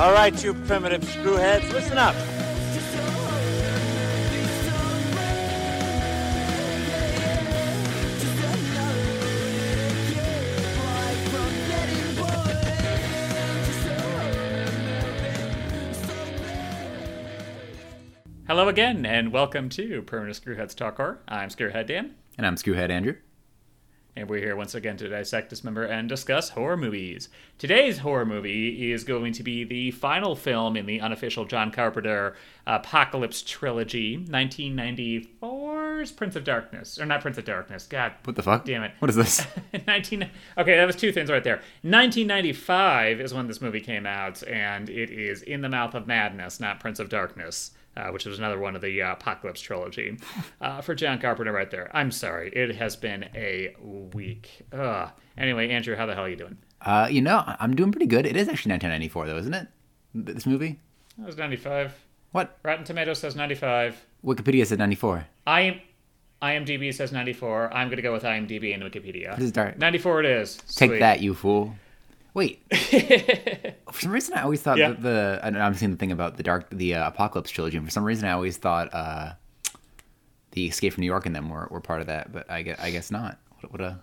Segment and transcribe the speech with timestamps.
[0.00, 2.14] All right, you primitive screwheads, listen up.
[18.46, 21.20] Hello again, and welcome to Permanent Screwheads Talk Horror.
[21.28, 23.16] I'm Screwhead Dan, And I'm Screwhead Andrew.
[24.16, 27.28] And we're here once again to dissect, dismember, and discuss horror movies.
[27.58, 32.34] Today's horror movie is going to be the final film in the unofficial John Carpenter
[32.66, 37.86] Apocalypse trilogy, 1994's Prince of Darkness, or not Prince of Darkness.
[37.86, 38.64] God, What the fuck?
[38.64, 38.92] Damn it.
[38.98, 39.46] What is this?
[39.86, 44.42] 19 okay that was two things right there 1995 is when this movie came out
[44.48, 48.38] and it is in the mouth of madness not prince of darkness uh, which was
[48.38, 50.16] another one of the uh, apocalypse trilogy
[50.60, 53.74] uh, for john carpenter right there i'm sorry it has been a
[54.14, 55.10] week Ugh.
[55.36, 58.24] anyway andrew how the hell are you doing Uh, you know, I'm doing pretty good.
[58.24, 59.68] It is actually 1994, though, isn't it?
[60.14, 60.80] This movie?
[61.18, 61.92] that was 95
[62.32, 62.56] What?
[62.62, 65.26] rotten tomatoes says 95 Wikipedia said 94.
[65.46, 65.80] i am
[66.64, 69.76] imdb says 94 i'm gonna go with imdb and wikipedia This is dark.
[69.78, 71.74] 94 it is Take that, you fool.
[72.34, 72.62] Wait.
[73.90, 74.90] for some reason, I always thought Yeah.
[74.90, 75.40] that the.
[75.42, 78.04] I I'm seeing the thing about the dark, the uh, apocalypse trilogy, and for some
[78.04, 79.32] reason, I always thought uh,
[80.52, 82.78] the Escape from New York and them were, were part of that, but I guess,
[82.80, 83.38] I guess not.
[83.60, 83.98] What, what a.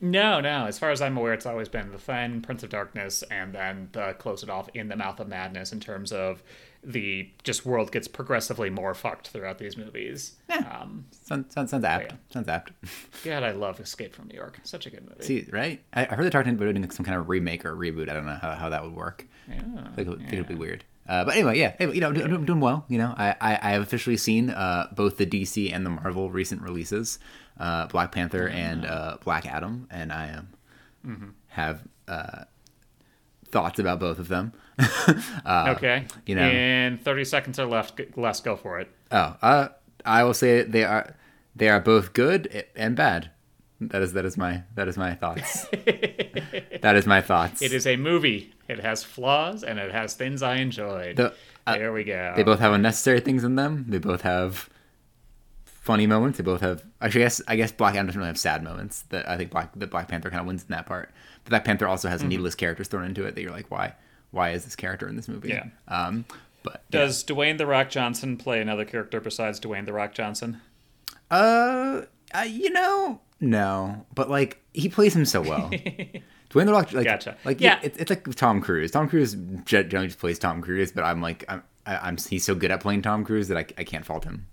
[0.00, 0.66] No, no.
[0.66, 3.88] As far as I'm aware, it's always been the Fen, Prince of Darkness, and then
[3.92, 6.42] the close it off in the Mouth of Madness in terms of
[6.88, 10.36] the just world gets progressively more fucked throughout these movies.
[10.50, 12.12] Um, Sounds, sounds, sounds apt.
[12.12, 12.16] yeah.
[12.32, 12.72] Sounds apt.
[13.24, 14.58] God, I love Escape from New York.
[14.64, 15.22] Such a good movie.
[15.22, 15.82] See, right?
[15.92, 18.08] I, I heard they're talking about doing some kind of remake or reboot.
[18.08, 19.26] I don't know how, how that would work.
[19.48, 19.56] yeah.
[19.58, 20.84] I think, it would- think it'd be weird.
[21.06, 22.84] Uh, but anyway, yeah, anyway, you know, I'm, doing- I'm doing well.
[22.88, 26.30] You know, I, I, I have officially seen uh, both the DC and the Marvel
[26.30, 27.18] recent releases,
[27.58, 30.40] uh, Black Panther and uh, Black Adam, and I
[31.04, 32.44] um, have uh,
[33.50, 34.52] thoughts about both of them.
[35.46, 36.06] okay.
[36.26, 38.88] you know- In 30 seconds or left, less, go for it.
[39.10, 39.68] oh, uh,
[40.04, 41.16] I will say they are
[41.56, 43.30] they are both good and bad.
[43.80, 45.66] That is that is my that is my thoughts.
[46.82, 47.62] that is my thoughts.
[47.62, 48.52] It is a movie.
[48.68, 51.16] It has flaws and it has things I enjoyed.
[51.16, 51.34] The-
[51.66, 52.32] uh, there we go.
[52.34, 53.84] They both have unnecessary things in them.
[53.88, 54.70] They both have
[55.64, 56.38] funny moments.
[56.38, 56.82] They both have.
[57.00, 59.02] Actually, I guess I guess Black Adam doesn't really have sad moments.
[59.10, 61.10] That I think Black the Black Panther kind of wins in that part.
[61.48, 62.12] Black Panther also Mm-hmm.
[62.12, 63.94] has needless characters thrown into it that you're like, why?
[64.30, 65.48] Why is this character in this movie?
[65.48, 65.64] Yeah.
[65.88, 66.24] Um.
[66.62, 67.00] But yeah.
[67.00, 70.60] Does Dwayne the Rock Johnson play another character besides Dwayne the Rock Johnson?
[71.30, 72.02] uh,
[72.34, 74.04] uh, you know, no.
[74.14, 75.70] But like he plays him so well.
[76.50, 77.36] Dwayne the Rock, like, Gotcha.
[77.44, 77.74] like Yeah.
[77.74, 78.90] yeah, it's, it's like Tom Cruise.
[78.90, 79.34] Tom Cruise
[79.66, 82.80] generally just plays Tom Cruise, but I'm like, I'm, I- I'm he's so good at
[82.80, 84.46] playing Tom Cruise that I, I can't fault him.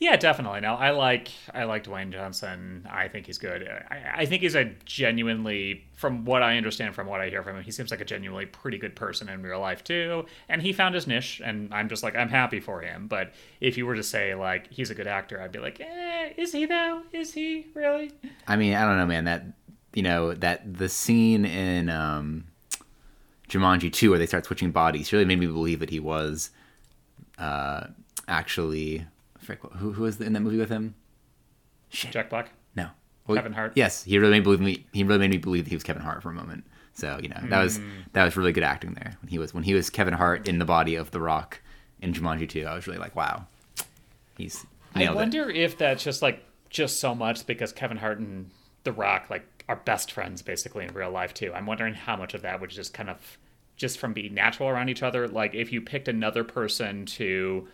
[0.00, 0.60] Yeah, definitely.
[0.60, 2.86] No, I like I like Dwayne Johnson.
[2.90, 3.66] I think he's good.
[3.66, 7.56] I, I think he's a genuinely, from what I understand, from what I hear from
[7.56, 10.26] him, he seems like a genuinely pretty good person in real life too.
[10.48, 13.06] And he found his niche, and I'm just like I'm happy for him.
[13.06, 16.32] But if you were to say like he's a good actor, I'd be like, eh,
[16.36, 17.02] is he though?
[17.12, 18.10] Is he really?
[18.48, 19.24] I mean, I don't know, man.
[19.24, 19.46] That
[19.94, 22.44] you know that the scene in um,
[23.48, 26.50] Jumanji 2 where they start switching bodies really made me believe that he was
[27.38, 27.86] uh,
[28.26, 29.06] actually
[29.44, 30.94] frick, who who was in that movie with him?
[31.90, 32.50] Shit, Jack Black.
[32.74, 32.88] no,
[33.26, 33.72] Well, Kevin Hart?
[33.76, 34.86] Yes, he really made believe me.
[34.92, 36.64] He really made me believe that he was Kevin Hart for a moment.
[36.92, 37.88] So you know that was Hmm.
[38.12, 40.58] that was really good acting there when he was when he was Kevin Hart in
[40.58, 41.60] the body of The Rock
[42.00, 42.64] in Jumanji 2.
[42.66, 43.46] I was really like, wow,
[44.36, 45.16] he's I nailed it.
[45.16, 48.50] wonder if that's just like just so much because Kevin Hart and
[48.84, 51.52] The Rock like are best friends basically in real life too.
[51.54, 53.38] I'm wondering how much of that would just kind of
[53.76, 55.26] just from being natural around each other.
[55.26, 57.66] Like if you picked another person to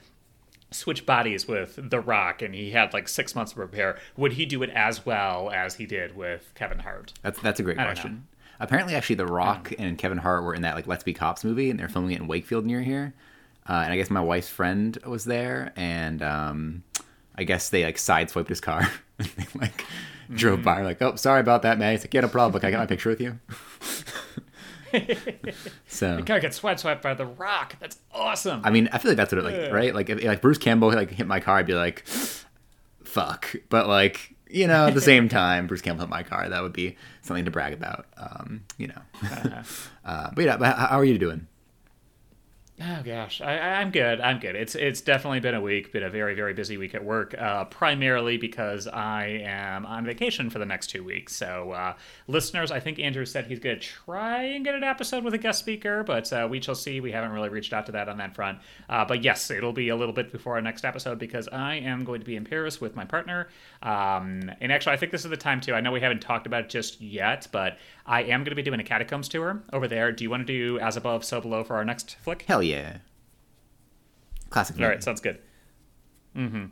[0.70, 4.46] switch bodies with The Rock and he had like six months to prepare, would he
[4.46, 7.12] do it as well as he did with Kevin Hart?
[7.22, 8.26] That's that's a great I question.
[8.60, 11.70] Apparently, actually, The Rock and Kevin Hart were in that like Let's Be Cops movie,
[11.70, 13.14] and they're filming it in Wakefield near here.
[13.68, 16.82] Uh, and I guess my wife's friend was there, and um,
[17.36, 18.90] I guess they like sideswiped his car.
[19.18, 19.84] And they like
[20.34, 22.60] drove by, like, "Oh, sorry about that, man." He's like, "Yeah, no problem.
[22.60, 23.38] Can I get my picture with you?"
[25.86, 27.76] so You gotta get sweat swept by The Rock.
[27.80, 28.62] That's awesome.
[28.64, 29.94] I mean, I feel like that's what it like, right?
[29.94, 32.06] Like, if like Bruce Campbell like hit my car, I'd be like,
[33.04, 36.48] "Fuck," but like, you know, at the same time, Bruce Campbell hit my car.
[36.48, 39.02] That would be something to brag about, um, you know.
[40.04, 41.46] uh, but yeah, but how, how are you doing?
[42.82, 44.22] Oh gosh, I, I'm good.
[44.22, 44.56] I'm good.
[44.56, 47.34] It's it's definitely been a week, been a very very busy week at work.
[47.38, 51.36] Uh, primarily because I am on vacation for the next two weeks.
[51.36, 51.94] So, uh,
[52.26, 55.38] listeners, I think Andrew said he's going to try and get an episode with a
[55.38, 57.00] guest speaker, but uh, we shall see.
[57.00, 58.60] We haven't really reached out to that on that front.
[58.88, 62.04] Uh, but yes, it'll be a little bit before our next episode because I am
[62.04, 63.48] going to be in Paris with my partner.
[63.82, 65.74] Um, and actually, I think this is the time too.
[65.74, 68.62] I know we haven't talked about it just yet, but I am going to be
[68.62, 70.12] doing a catacombs tour over there.
[70.12, 72.42] Do you want to do as above, so below for our next flick?
[72.42, 72.69] Hell yeah.
[74.50, 74.80] Classic.
[74.80, 75.38] All right, sounds good.
[76.36, 76.62] Mm-hmm.
[76.64, 76.68] All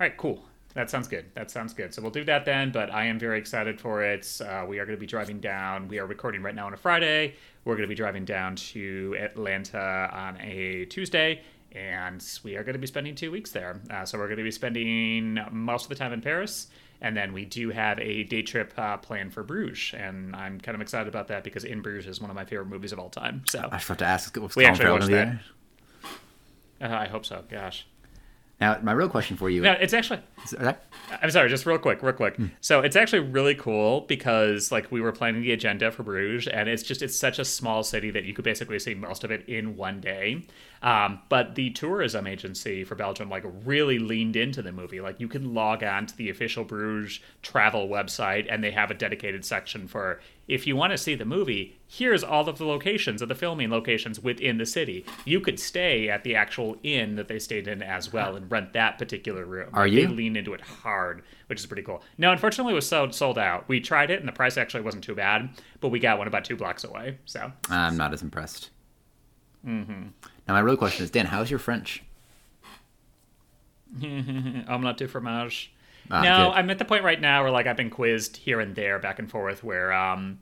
[0.00, 0.44] right, cool.
[0.74, 1.24] That sounds good.
[1.34, 1.92] That sounds good.
[1.94, 2.70] So we'll do that then.
[2.70, 4.40] But I am very excited for it.
[4.40, 5.88] Uh, we are going to be driving down.
[5.88, 7.34] We are recording right now on a Friday.
[7.64, 11.42] We're going to be driving down to Atlanta on a Tuesday,
[11.72, 13.80] and we are going to be spending two weeks there.
[13.90, 16.68] Uh, so we're going to be spending most of the time in Paris.
[17.00, 20.74] And then we do have a day trip uh, planned for Bruges, and I'm kind
[20.74, 23.08] of excited about that because In Bruges is one of my favorite movies of all
[23.08, 23.44] time.
[23.46, 24.36] So I forgot to ask.
[24.36, 25.10] Was We Colin actually Farrell watched
[26.80, 26.90] that.
[26.90, 27.44] uh, I hope so.
[27.48, 27.86] Gosh.
[28.60, 29.62] Now, my real question for you.
[29.62, 30.20] No, it's actually.
[31.22, 32.36] I'm sorry, just real quick, real quick.
[32.60, 36.68] So it's actually really cool because like we were planning the agenda for Bruges, and
[36.68, 39.48] it's just it's such a small city that you could basically see most of it
[39.48, 40.44] in one day.
[40.82, 45.00] Um, but the tourism agency for Belgium like really leaned into the movie.
[45.00, 48.94] Like you can log on to the official Bruges travel website, and they have a
[48.94, 51.78] dedicated section for if you want to see the movie.
[51.86, 55.04] Here's all of the locations of the filming locations within the city.
[55.24, 58.74] You could stay at the actual inn that they stayed in as well and rent
[58.74, 59.70] that particular room.
[59.72, 60.06] Are you?
[60.06, 62.02] They lean into it hard, which is pretty cool.
[62.18, 63.68] No, unfortunately, it was sold sold out.
[63.68, 66.44] We tried it, and the price actually wasn't too bad, but we got one about
[66.44, 67.18] two blocks away.
[67.24, 68.70] So I'm not as impressed.
[69.66, 70.02] Mm-hmm.
[70.46, 72.02] Now, my real question is, Dan, how's your French?
[74.02, 75.72] I'm not too fromage.
[76.10, 76.58] Ah, no, good.
[76.58, 79.18] I'm at the point right now where like I've been quizzed here and there, back
[79.18, 79.62] and forth.
[79.64, 80.38] Where, um,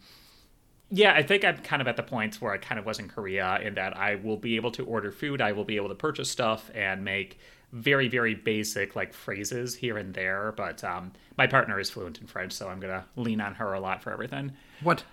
[0.91, 3.09] yeah, I think I'm kind of at the points where I kind of was in
[3.09, 5.95] Korea, in that I will be able to order food, I will be able to
[5.95, 7.39] purchase stuff, and make
[7.73, 10.53] very, very basic like phrases here and there.
[10.57, 13.81] But um, my partner is fluent in French, so I'm gonna lean on her a
[13.81, 14.53] lot for everything.
[14.83, 15.05] What?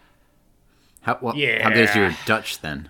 [1.01, 2.89] How, well, how good is your Dutch then?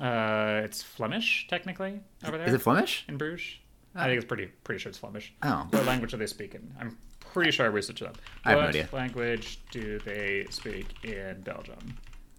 [0.00, 3.04] Uh, it's Flemish technically over there Is it Flemish?
[3.08, 3.56] in Bruges.
[3.94, 5.32] I think it's pretty pretty sure it's Flemish.
[5.42, 5.66] Oh.
[5.70, 6.72] What language are they speaking?
[6.80, 8.18] I'm pretty sure I researched it up.
[8.44, 8.88] I have no what idea.
[8.92, 11.78] language do they speak in Belgium?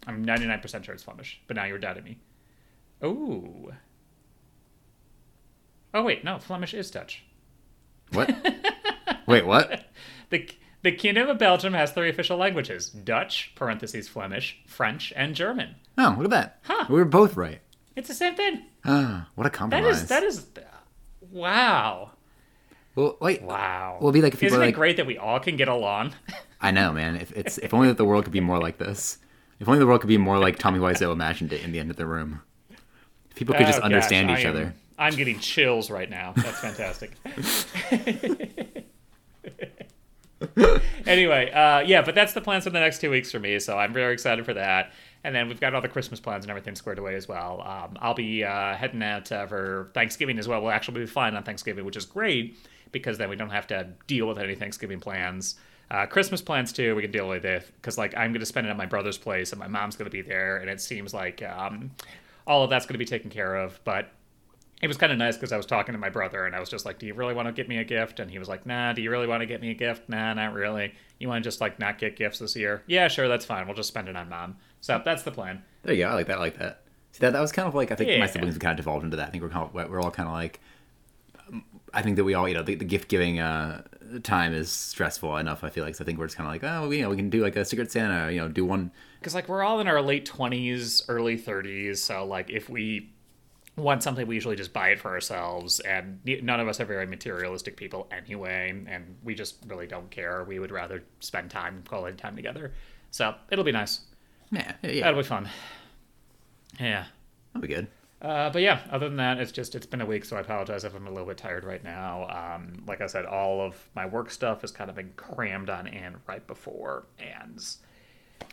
[0.08, 2.18] I'm 99% sure it's Flemish, but now you're doubting me.
[3.02, 3.72] Oh.
[5.94, 7.24] Oh wait, no, Flemish is Dutch.
[8.12, 8.34] What?
[9.28, 9.86] Wait, what?
[10.30, 10.48] The
[10.86, 15.76] the Kingdom of Belgium has three official languages: Dutch (parentheses Flemish), French, and German.
[15.98, 16.60] Oh, look at that.
[16.64, 16.86] Huh.
[16.90, 17.60] We were both right.
[17.96, 18.64] It's the same thing.
[18.86, 20.04] Ah, what a That compromise.
[20.04, 20.46] is that is
[21.32, 22.12] wow.
[22.96, 23.42] Well, wait.
[23.42, 23.98] Wow.
[24.00, 26.14] Well, be like if Isn't it like, great that we all can get along?
[26.62, 27.16] I know, man.
[27.18, 29.18] If it's if only that the world could be more like this.
[29.60, 31.90] If only the world could be more like Tommy Wiseau imagined it in the end
[31.90, 32.42] of the room.
[33.32, 34.74] If people could just Oh, gosh, understand I each am- other.
[34.98, 36.34] I'm getting chills right now.
[36.38, 37.12] That's fantastic.
[41.08, 43.78] anyway, uh, yeah, but that's the plans for the next two weeks for me, so
[43.78, 44.92] I'm very excited for that.
[45.24, 47.62] And then we've got all the Christmas plans and everything squared away as well.
[47.62, 50.62] Um, I'll be uh, heading out uh, for Thanksgiving as well.
[50.62, 52.58] We'll actually be flying on Thanksgiving, which is great
[52.92, 55.56] because then we don't have to deal with any Thanksgiving plans.
[55.90, 58.68] Uh, Christmas plans too, we can deal with it because like I'm going to spend
[58.68, 61.14] it at my brother's place and my mom's going to be there, and it seems
[61.14, 61.92] like um,
[62.48, 63.80] all of that's going to be taken care of.
[63.84, 64.10] But
[64.86, 66.70] it was kind of nice because I was talking to my brother and I was
[66.70, 68.66] just like, "Do you really want to get me a gift?" And he was like,
[68.66, 70.08] "Nah." Do you really want to get me a gift?
[70.08, 70.94] Nah, not really.
[71.20, 72.84] You want to just like not get gifts this year?
[72.88, 73.66] Yeah, sure, that's fine.
[73.66, 74.58] We'll just spend it on mom.
[74.82, 75.64] So that's the plan.
[75.84, 76.10] There you go.
[76.10, 76.38] I like that.
[76.38, 76.82] I like that.
[77.12, 78.20] See, that, that was kind of like I think Yeah.
[78.20, 79.28] my siblings kind of devolved into that.
[79.28, 80.60] I think we're kind of, we're all kind of like.
[81.94, 83.84] I think that we all, you know, the, the gift giving uh,
[84.24, 85.64] time is stressful enough.
[85.64, 86.04] I feel like so.
[86.04, 87.64] I think we're just kind of like, oh, you know, we can do like a
[87.64, 88.32] Secret Santa.
[88.32, 88.92] You know, do one.
[89.20, 93.14] because like we're all in our late 20s early 30s so like if we
[93.78, 97.06] want something we usually just buy it for ourselves and none of us are very
[97.06, 102.16] materialistic people anyway and we just really don't care we would rather spend time quality
[102.16, 102.72] time together
[103.12, 104.00] so it'll be nice
[104.52, 105.50] Yeah, yeah, that'll be fun
[106.80, 107.06] yeah
[107.54, 107.88] That'll be good.
[108.22, 110.84] uh, but yeah, other than that, it's just it's been a week, so I apologize
[110.84, 112.28] if I'm a little bit tired right now.
[112.30, 115.88] Um, like I said, all of my work stuff has kind of been crammed on
[115.88, 117.66] in right before, and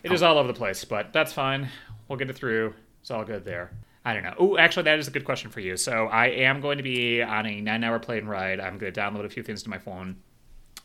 [0.04, 0.84] it is all over the place.
[0.84, 1.68] But that's fine.
[2.06, 2.74] We'll get it through.
[3.00, 3.72] It's all good there.
[4.04, 4.34] I don't know.
[4.38, 5.76] Oh, actually, that is a good question for you.
[5.76, 8.58] So I am going to be on a nine-hour plane ride.
[8.58, 10.16] I'm going to download a few things to my phone.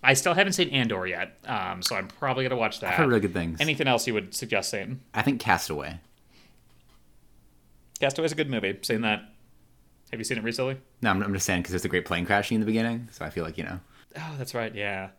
[0.04, 2.92] I still haven't seen Andor yet, um, so I'm probably going to watch that.
[2.92, 3.60] I've heard really good things.
[3.60, 5.02] Anything else you would suggest seeing?
[5.16, 6.00] I think Castaway.
[8.00, 8.78] Castaway's a good movie.
[8.84, 9.24] Seen that?
[10.12, 10.78] Have you seen it recently?
[11.02, 13.26] No, I'm, I'm just saying because there's a great plane crashing in the beginning, so
[13.26, 13.80] I feel like you know.
[14.16, 14.74] Oh, that's right.
[14.74, 15.10] Yeah.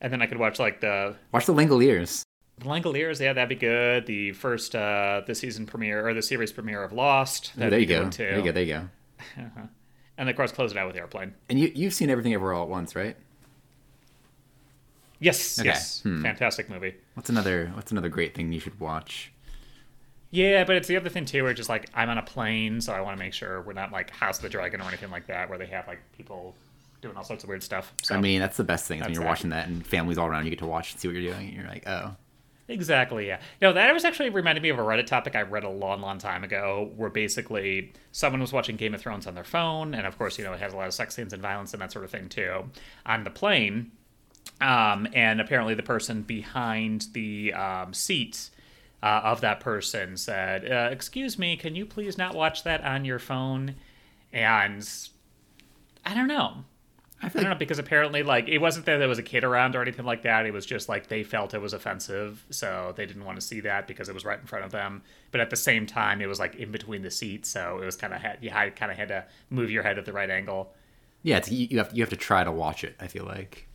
[0.00, 2.22] And then I could watch like the Watch the Langoliers.
[2.58, 4.06] The Langoliers, yeah, that'd be good.
[4.06, 7.52] The first, uh, the season premiere or the series premiere of Lost.
[7.60, 8.08] Oh, there you go.
[8.10, 8.22] Too.
[8.24, 8.52] There you go.
[8.52, 9.68] There you go.
[10.18, 11.34] And of course, close it out with Airplane.
[11.48, 13.16] And you you've seen everything everywhere all at once, right?
[15.18, 15.68] Yes, Okay.
[15.68, 16.22] yes, Hmm.
[16.22, 16.94] fantastic movie.
[17.14, 19.32] What's another What's another great thing you should watch?
[20.30, 22.92] Yeah, but it's the other thing too, where just like I'm on a plane, so
[22.92, 25.26] I want to make sure we're not like House of the Dragon or anything like
[25.28, 26.54] that, where they have like people
[27.02, 27.92] doing all sorts of weird stuff.
[28.02, 29.28] So I mean, that's the best thing is when you're that.
[29.28, 31.48] watching that and families all around you get to watch and see what you're doing.
[31.48, 32.14] And you're like, oh,
[32.72, 33.40] Exactly, yeah.
[33.60, 36.16] No, that was actually reminded me of a Reddit topic I read a long, long
[36.16, 40.16] time ago, where basically someone was watching Game of Thrones on their phone, and of
[40.16, 42.04] course, you know, it has a lot of sex scenes and violence and that sort
[42.04, 42.70] of thing too,
[43.04, 43.92] on the plane.
[44.60, 48.48] Um, and apparently, the person behind the um, seat
[49.02, 53.04] uh, of that person said, uh, "Excuse me, can you please not watch that on
[53.04, 53.74] your phone?"
[54.32, 54.88] And
[56.06, 56.64] I don't know.
[57.22, 59.22] I I feel don't like know because apparently, like, it wasn't that there was a
[59.22, 60.44] kid around or anything like that.
[60.44, 63.60] It was just like they felt it was offensive, so they didn't want to see
[63.60, 65.02] that because it was right in front of them.
[65.30, 67.96] But at the same time, it was like in between the seats, so it was
[67.96, 70.30] kind of had you had kind of had to move your head at the right
[70.30, 70.74] angle.
[71.22, 72.96] yeah, it's, you, you have you have to try to watch it.
[73.00, 73.68] I feel like,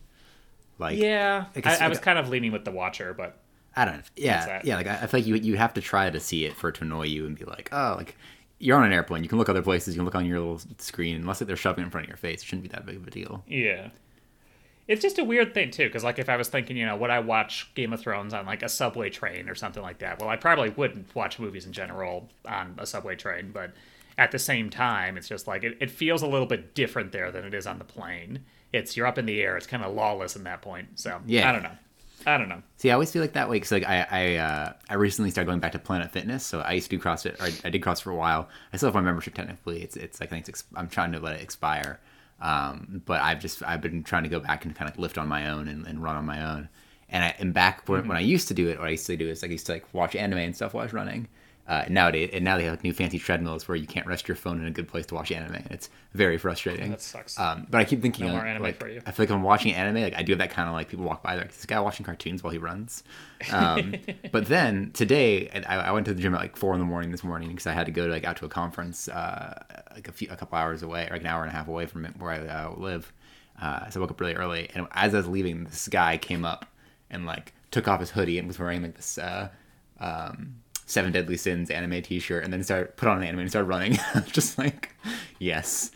[0.78, 3.40] like Yeah, I I, I was kind of leaning with the Watcher, but
[3.76, 4.02] I don't know.
[4.16, 4.76] Yeah, yeah.
[4.76, 6.76] Like I, I feel like you you have to try to see it for it
[6.76, 8.16] to annoy you and be like, oh, like
[8.58, 9.22] you're on an airplane.
[9.22, 9.94] You can look other places.
[9.94, 11.16] You can look on your little screen.
[11.16, 13.06] Unless they're shoving it in front of your face, it shouldn't be that big of
[13.06, 13.44] a deal.
[13.46, 13.88] yeah.
[14.86, 17.10] It's just a weird thing too, because like if I was thinking, you know, would
[17.10, 20.18] I watch Game of Thrones on like a subway train or something like that?
[20.18, 23.72] Well, I probably wouldn't watch movies in general on a subway train, but
[24.16, 27.30] at the same time, it's just like it, it feels a little bit different there
[27.30, 28.46] than it is on the plane.
[28.72, 29.58] It's you're up in the air.
[29.58, 30.98] It's kind of lawless in that point.
[30.98, 31.50] So Yeah.
[31.50, 31.76] I don't know.
[32.26, 32.62] I don't know.
[32.76, 35.46] See, I always feel like that way because like I I uh, I recently started
[35.46, 37.40] going back to Planet Fitness, so I used to do CrossFit.
[37.40, 38.48] Or I, I did CrossFit for a while.
[38.72, 39.82] I still have my membership technically.
[39.82, 42.00] It's it's like I think it's, I'm trying to let it expire.
[42.40, 45.28] Um, but I've just I've been trying to go back and kind of lift on
[45.28, 46.68] my own and, and run on my own.
[47.08, 49.16] And I and back when, when I used to do it, what I used to
[49.16, 51.28] do is like I used to like watch anime and stuff while I was running.
[51.68, 54.34] Uh, nowadays, and now they have like new fancy treadmills where you can't rest your
[54.34, 55.56] phone in a good place to watch anime.
[55.56, 56.92] And it's very frustrating.
[56.92, 57.38] That sucks.
[57.38, 59.02] Um, but I keep thinking, No more like, anime like, for you.
[59.04, 60.02] I feel like I'm watching anime.
[60.02, 62.06] Like I do have that kind of like people walk by, like this guy watching
[62.06, 63.04] cartoons while he runs.
[63.52, 63.96] Um,
[64.32, 67.10] but then today, I, I went to the gym at like four in the morning
[67.10, 70.08] this morning because I had to go to, like out to a conference, uh, like
[70.08, 72.06] a few a couple hours away, or like an hour and a half away from
[72.18, 73.12] where I uh, live.
[73.60, 76.46] Uh, so I woke up really early, and as I was leaving, this guy came
[76.46, 76.64] up
[77.10, 79.18] and like took off his hoodie and was wearing like this.
[79.18, 79.50] Uh,
[80.00, 80.54] um,
[80.88, 83.98] Seven Deadly Sins anime T-shirt, and then start put on an anime and start running.
[84.26, 84.94] Just like,
[85.38, 85.90] yes,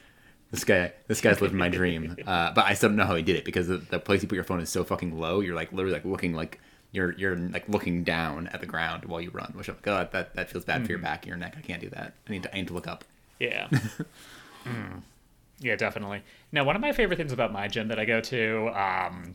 [0.51, 2.17] this guy, this guy's living my dream.
[2.27, 4.29] Uh, but I still don't know how he did it because the, the place you
[4.29, 5.41] put your phone is so fucking low.
[5.41, 6.61] You're like literally like looking like
[6.93, 9.53] you're you're like looking down at the ground while you run.
[9.57, 11.55] Which I'm like, oh, that that feels bad for your back and your neck.
[11.59, 12.15] I can't do that.
[12.29, 13.05] I need to I need to look up.
[13.41, 13.69] Yeah.
[14.65, 15.03] Mm.
[15.59, 16.23] Yeah, definitely.
[16.53, 19.35] Now, one of my favorite things about my gym that I go to um,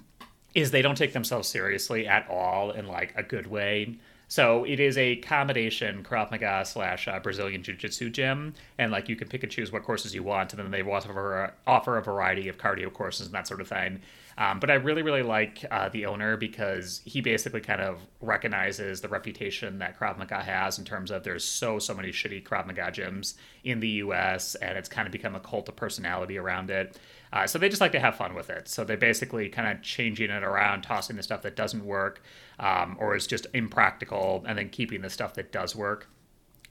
[0.54, 3.96] is they don't take themselves seriously at all in like a good way.
[4.30, 9.08] So it is a combination Krav Maga slash uh, Brazilian Jiu Jitsu gym, and like
[9.08, 12.02] you can pick and choose what courses you want, and then they offer offer a
[12.02, 14.02] variety of cardio courses and that sort of thing.
[14.38, 19.02] Um, but I really, really like uh, the owner because he basically kind of recognizes
[19.02, 22.68] the reputation that Krav Maga has in terms of there's so, so many shitty Krav
[22.68, 26.70] Maga gyms in the US, and it's kind of become a cult of personality around
[26.70, 27.00] it.
[27.34, 28.68] Uh, so they just like to have fun with it.
[28.68, 32.22] So they're basically kind of changing it around, tossing the stuff that doesn't work
[32.60, 36.08] um, or is just impractical, and then keeping the stuff that does work.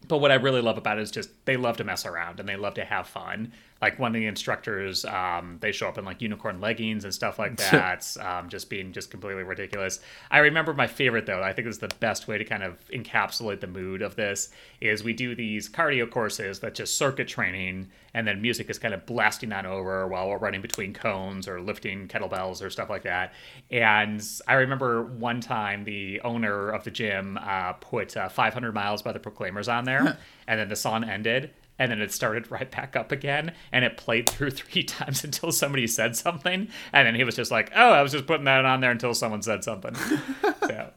[0.09, 2.49] But what I really love about it is just they love to mess around and
[2.49, 3.53] they love to have fun.
[3.83, 7.39] Like one of the instructors, um, they show up in like unicorn leggings and stuff
[7.39, 10.01] like that, um, just being just completely ridiculous.
[10.31, 11.43] I remember my favorite though.
[11.43, 15.05] I think is the best way to kind of encapsulate the mood of this is
[15.05, 19.05] we do these cardio courses that just circuit training, and then music is kind of
[19.05, 23.33] blasting on over while we're running between cones or lifting kettlebells or stuff like that.
[23.71, 29.03] And I remember one time the owner of the gym uh, put uh, 500 miles
[29.03, 31.51] by the Proclaimers on there, and then the song ended.
[31.79, 35.53] And then it started right back up again, and it played through three times until
[35.53, 38.65] somebody said something, and then he was just like, "Oh, I was just putting that
[38.65, 39.95] on there until someone said something."
[40.67, 40.91] so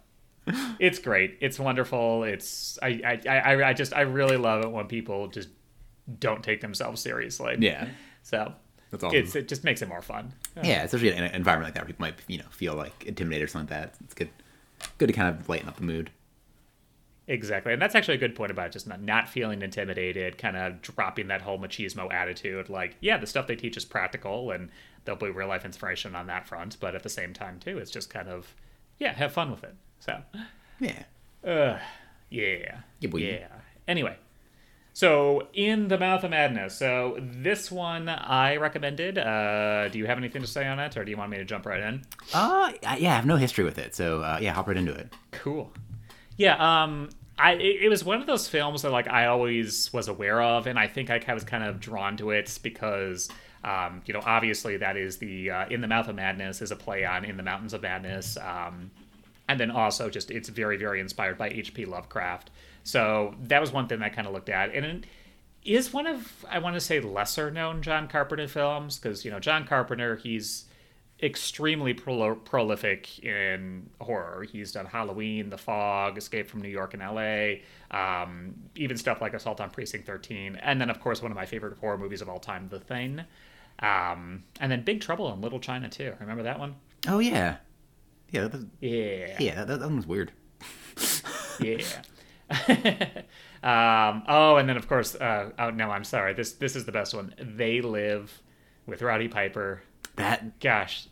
[0.80, 1.38] it's great.
[1.42, 2.24] It's wonderful.
[2.24, 5.50] It's I, I I I just I really love it when people just
[6.20, 7.58] don't take themselves seriously.
[7.60, 7.90] Yeah.
[8.24, 8.54] So
[8.92, 9.18] That's awesome.
[9.18, 10.34] it's it just makes it more fun.
[10.64, 13.46] Yeah, especially in an environment like that where people might you know feel like intimidated
[13.46, 13.96] or something like that.
[14.04, 14.30] It's good,
[14.98, 16.10] good to kind of lighten up the mood.
[17.30, 17.72] Exactly.
[17.74, 21.28] And that's actually a good point about just not, not feeling intimidated, kind of dropping
[21.28, 22.70] that whole machismo attitude.
[22.70, 24.70] Like, yeah, the stuff they teach is practical and
[25.06, 26.78] there'll be real life inspiration on that front.
[26.80, 28.56] But at the same time, too, it's just kind of,
[28.98, 29.76] yeah, have fun with it.
[30.00, 30.20] So,
[30.80, 31.04] Yeah.
[31.46, 31.78] uh,
[32.32, 32.80] yeah.
[33.00, 33.10] Yeah.
[33.20, 33.48] Yeah.
[33.88, 34.18] Anyway,
[34.94, 36.76] So, In the Mouth of Madness.
[36.76, 39.20] So, this one I recommended.
[39.20, 41.46] Uh, do you have anything to say on it, or do you want me to
[41.46, 42.02] jump right in?
[42.34, 45.14] Uh, yeah, I have no history with it, so uh, yeah, hop right into it.
[45.32, 45.72] Cool.
[46.38, 50.42] Yeah, um, I it, was one of those films that like I always was aware
[50.42, 53.30] of, and I think I was kind of drawn to it because.
[53.62, 56.78] Um, you know, obviously, that is the uh, In the Mouth of Madness is a
[56.78, 58.38] play on In the Mountains of Madness.
[58.38, 58.90] Um,
[59.50, 61.86] and then also just it's very very inspired by H.P.
[61.86, 62.52] Lovecraft.
[62.84, 65.06] So that was one thing I kind of looked at, and it
[65.66, 69.40] is one of I want to say lesser known John Carpenter films because you know
[69.40, 70.66] John Carpenter he's
[71.22, 74.46] extremely pro- prolific in horror.
[74.50, 79.34] He's done Halloween, The Fog, Escape from New York and L.A., um, even stuff like
[79.34, 82.30] Assault on Precinct 13, and then of course one of my favorite horror movies of
[82.30, 83.22] all time, The Thing,
[83.80, 86.14] um, and then Big Trouble in Little China too.
[86.20, 86.76] Remember that one?
[87.08, 87.58] Oh yeah,
[88.30, 89.36] yeah, that, Yeah.
[89.40, 90.32] yeah, that, that one was weird.
[91.60, 91.84] yeah.
[93.64, 96.34] um, oh, and then of course, uh, oh no, I'm sorry.
[96.34, 97.34] This this is the best one.
[97.40, 98.42] They live
[98.86, 99.82] with Rowdy Piper.
[100.16, 101.08] That Gosh,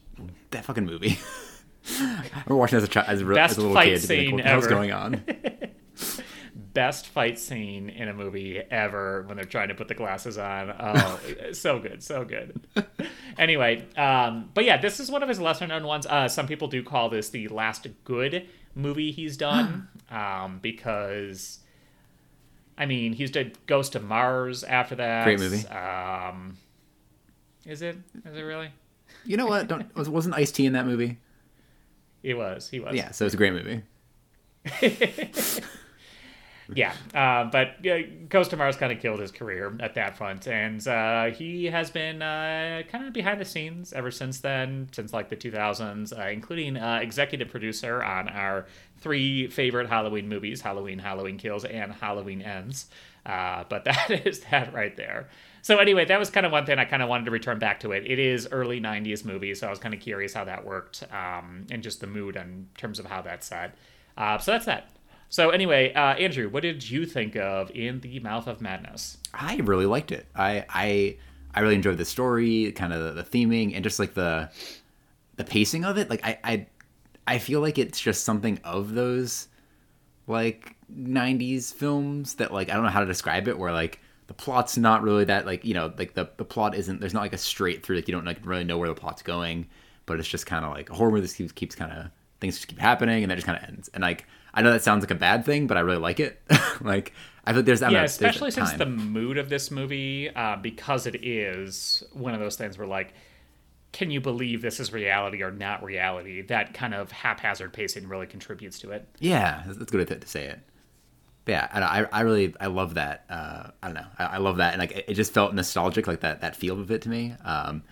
[0.51, 1.17] that fucking movie.
[1.99, 4.01] I remember watching as a child, as, a- as a little kid.
[4.01, 4.69] to be scene like, what ever.
[4.69, 5.23] going on?
[6.73, 10.71] best fight scene in a movie ever when they're trying to put the glasses on.
[10.79, 11.19] Oh,
[11.53, 12.59] so good, so good.
[13.37, 16.05] anyway, um, but yeah, this is one of his lesser known ones.
[16.05, 21.59] Uh, some people do call this the last good movie he's done um, because.
[22.79, 25.23] I mean, he's did Ghost of Mars after that.
[25.23, 25.65] Great movie.
[25.67, 26.57] Um,
[27.65, 27.97] is it?
[28.23, 28.69] Is it really?
[29.27, 29.67] You know what?
[29.67, 31.19] Don't was, wasn't Ice T in that movie?
[32.21, 32.69] He was.
[32.69, 32.95] He was.
[32.95, 33.83] Yeah, so it's a great movie.
[36.73, 40.47] Yeah, uh, but uh, Ghost of Mars kind of killed his career at that front,
[40.47, 45.13] and uh, he has been uh, kind of behind the scenes ever since then, since
[45.13, 48.65] like the 2000s, uh, including uh, executive producer on our
[48.99, 52.87] three favorite Halloween movies: Halloween, Halloween Kills, and Halloween Ends.
[53.25, 55.29] Uh, but that is that right there.
[55.67, 57.81] So anyway, that was kind of one thing I kind of wanted to return back
[57.81, 58.09] to it.
[58.09, 61.67] It is early '90s movie, so I was kind of curious how that worked, um,
[61.69, 63.75] and just the mood in terms of how that's set.
[64.15, 64.87] Uh, so that's that.
[65.27, 69.17] So anyway, uh, Andrew, what did you think of In the Mouth of Madness?
[69.33, 70.25] I really liked it.
[70.37, 71.17] I I
[71.53, 74.49] I really enjoyed the story, kind of the, the theming, and just like the
[75.35, 76.09] the pacing of it.
[76.09, 76.67] Like I I
[77.27, 79.49] I feel like it's just something of those
[80.27, 84.33] like 90s films that like I don't know how to describe it where like the
[84.33, 87.33] plot's not really that like you know like the the plot isn't there's not like
[87.33, 89.67] a straight through like you don't like really know where the plot's going
[90.05, 92.07] but it's just kind of like a horror movie that keeps, keeps kind of
[92.39, 94.83] things just keep happening and that just kind of ends and like I know that
[94.83, 96.41] sounds like a bad thing but I really like it
[96.81, 97.13] like
[97.47, 100.29] I feel like there's I yeah, know, there's especially since the mood of this movie,
[100.29, 103.13] uh, because it is one of those things where like,
[103.93, 106.41] can you believe this is reality or not reality?
[106.41, 109.07] That kind of haphazard pacing really contributes to it.
[109.19, 110.59] Yeah, that's that's a good to say it.
[111.47, 113.23] But yeah, I, I really I love that.
[113.29, 116.05] Uh, I don't know, I, I love that, and like it, it just felt nostalgic,
[116.05, 117.35] like that that feel of it to me.
[117.41, 117.83] Um,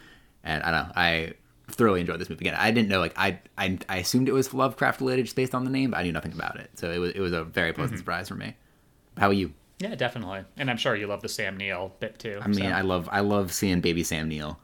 [0.43, 1.33] and I don't know, I
[1.69, 2.43] thoroughly enjoyed this movie.
[2.43, 5.55] Again, I didn't know like I I, I assumed it was Lovecraft related just based
[5.55, 7.45] on the name, but I knew nothing about it, so it was it was a
[7.45, 8.57] very pleasant surprise for me.
[9.17, 9.53] How are you?
[9.79, 10.43] Yeah, definitely.
[10.57, 12.39] And I'm sure you love the Sam Neill bit too.
[12.41, 12.65] I mean, so.
[12.65, 14.59] I love I love seeing baby Sam Neill.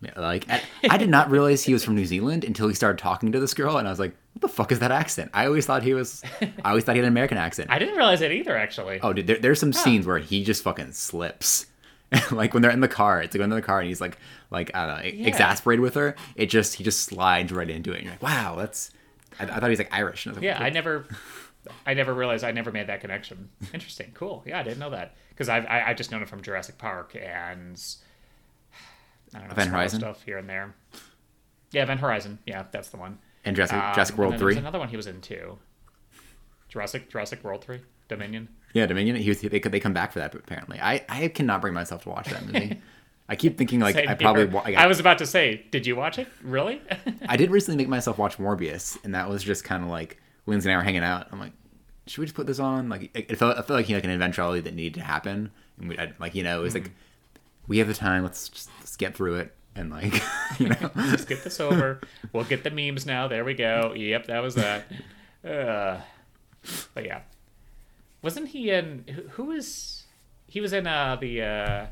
[0.00, 0.46] Yeah, Like
[0.88, 3.52] I, did not realize he was from New Zealand until he started talking to this
[3.52, 5.92] girl, and I was like, "What the fuck is that accent?" I always thought he
[5.94, 6.22] was.
[6.40, 7.68] I always thought he had an American accent.
[7.70, 9.00] I didn't realize it either, actually.
[9.02, 11.66] Oh, dude, there, there's some scenes where he just fucking slips.
[12.30, 14.16] like when they're in the car, it's like in the car and he's like,
[14.50, 15.26] like I don't know, Yeah.
[15.28, 16.14] exasperated with her.
[16.36, 17.96] It just he just slides right into it.
[17.96, 18.92] And you're like, wow, that's.
[19.40, 20.24] I, I thought he was like Irish.
[20.26, 21.06] And I like, Yeah, I never,
[21.86, 23.48] I never realized I never made that connection.
[23.74, 24.42] Interesting, cool.
[24.46, 27.14] Yeah, I didn't know that because I've I, I just known it from Jurassic Park
[27.20, 27.82] and
[29.34, 30.00] I don't know Event Horizon?
[30.00, 30.74] stuff here and there.
[31.72, 32.38] Yeah, Event Horizon.
[32.46, 33.18] Yeah, that's the one.
[33.44, 34.60] And Jurassic, Um, Jurassic World then there was three.
[34.60, 35.58] another one he was in too.
[36.68, 38.48] Jurassic Jurassic World three Dominion.
[38.74, 39.16] Yeah, Dominion.
[39.16, 39.40] He was.
[39.40, 39.72] They could.
[39.72, 40.34] They come back for that.
[40.34, 42.80] Apparently, I I cannot bring myself to watch that movie.
[43.30, 44.46] I keep thinking like Same I probably.
[44.46, 46.28] wa- Like, I was about to say, did you watch it?
[46.42, 46.80] Really?
[47.28, 50.68] I did recently make myself watch Morbius, and that was just kind of like Lindsay
[50.70, 51.26] and I were hanging out.
[51.30, 51.52] I'm like,
[52.06, 52.88] should we just put this on?
[52.88, 55.02] Like, it, it felt, I felt like you know, like an eventuality that needed to
[55.02, 56.90] happen, and we, I, like, you know, it was like,
[57.68, 58.24] we have the time.
[58.24, 60.20] Let's just let's get through it, and like,
[60.58, 62.00] you know, Let's get this over.
[62.32, 63.28] We'll get the memes now.
[63.28, 63.92] There we go.
[63.94, 64.86] Yep, that was that.
[65.44, 66.00] Uh,
[66.94, 67.20] but yeah,
[68.22, 69.04] wasn't he in?
[69.32, 70.04] Who, was?
[70.48, 71.86] He was in uh, the uh,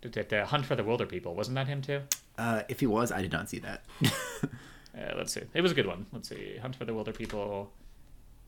[0.00, 1.34] the- Hunt for the Wilderpeople.
[1.34, 2.00] Wasn't that him too?
[2.38, 3.84] uh, if he was, I did not see that.
[4.96, 5.42] Uh, let's see.
[5.54, 6.06] It was a good one.
[6.12, 6.56] Let's see.
[6.56, 7.68] Hunt for the Wilderpeople.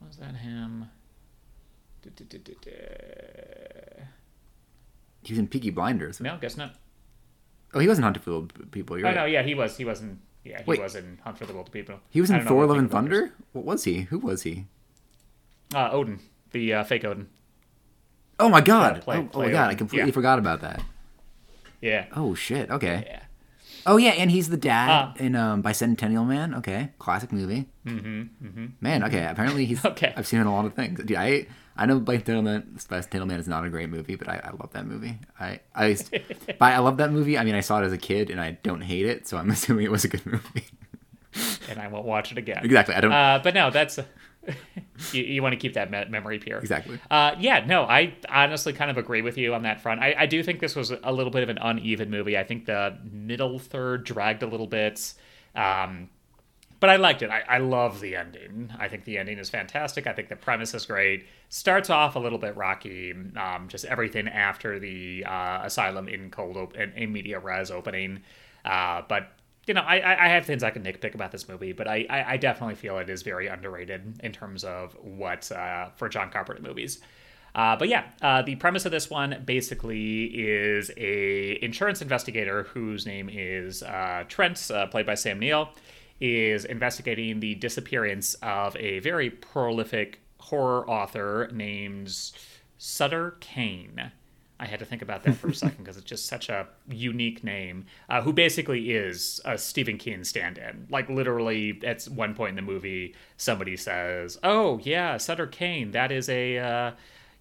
[0.05, 0.89] Was that him?
[2.01, 2.71] Du-du-du-du-du.
[2.71, 4.20] he
[5.29, 6.19] was in Peaky Blinders.
[6.19, 6.75] No, guess not.
[7.73, 8.97] Oh, he wasn't Hunted for People.
[8.97, 9.15] You're Oh right.
[9.15, 9.77] no, yeah, he was.
[9.77, 10.19] He wasn't.
[10.43, 10.81] Yeah, he Wait.
[10.81, 11.99] was in Hunt for the Wilderpeople.
[12.09, 13.33] He was in Thor: Love and Peaky Blinders- Thunder.
[13.53, 14.01] What was he?
[14.01, 14.65] Who was he?
[15.73, 16.19] Uh, Odin,
[16.51, 17.27] the uh, fake Odin.
[18.39, 19.01] Oh my god!
[19.01, 19.69] play- oh, oh play my god!
[19.71, 20.13] I completely Yeah.
[20.13, 20.81] forgot about that.
[21.79, 22.07] Yeah.
[22.15, 22.69] Oh shit!
[22.71, 23.03] Okay.
[23.05, 23.19] Yeah.
[23.85, 25.13] Oh yeah, and he's the dad Uh.
[25.17, 26.53] in um Bicentennial Man.
[26.55, 27.67] Okay, classic movie.
[27.85, 28.21] Mm-hmm.
[28.47, 29.25] mm-hmm Man, okay.
[29.25, 29.83] Apparently he's.
[29.91, 30.13] Okay.
[30.15, 30.99] I've seen it in a lot of things.
[31.03, 32.63] Dude, I I know Bicentennial Man.
[32.77, 35.17] Bicentennial Man is not a great movie, but I, I love that movie.
[35.39, 35.97] I I
[36.59, 37.37] by I love that movie.
[37.37, 39.49] I mean, I saw it as a kid, and I don't hate it, so I'm
[39.55, 40.65] assuming it was a good movie.
[41.69, 42.63] And I won't watch it again.
[42.65, 42.93] exactly.
[42.93, 43.11] I don't.
[43.13, 43.97] Uh, but no, that's
[45.11, 46.59] you, you want to keep that me- memory pure.
[46.59, 46.99] exactly.
[47.09, 50.01] Uh, yeah, no, I honestly kind of agree with you on that front.
[50.01, 52.37] I, I do think this was a little bit of an uneven movie.
[52.37, 55.13] I think the middle third dragged a little bit.
[55.55, 56.09] Um,
[56.81, 57.29] but I liked it.
[57.29, 58.73] I, I love the ending.
[58.79, 60.07] I think the ending is fantastic.
[60.07, 61.27] I think the premise is great.
[61.49, 66.57] Starts off a little bit rocky, um, just everything after the uh, asylum in cold
[66.57, 68.23] open in, media res opening.
[68.65, 69.31] Uh, but
[69.67, 72.33] you know, I, I have things I can nitpick about this movie, but I, I,
[72.33, 76.61] I definitely feel it is very underrated in terms of what uh, for John Carpenter
[76.61, 76.99] movies.
[77.53, 83.05] Uh, but yeah, uh, the premise of this one basically is a insurance investigator whose
[83.05, 85.69] name is uh, Trent, uh, played by Sam Neill,
[86.19, 92.13] is investigating the disappearance of a very prolific horror author named
[92.77, 94.11] Sutter Cane.
[94.61, 97.43] I had to think about that for a second because it's just such a unique
[97.43, 97.87] name.
[98.07, 100.85] Uh, who basically is a Stephen King stand-in.
[100.91, 105.91] Like literally, at one point in the movie, somebody says, "Oh yeah, Sutter Cane.
[105.91, 106.91] That is a, uh,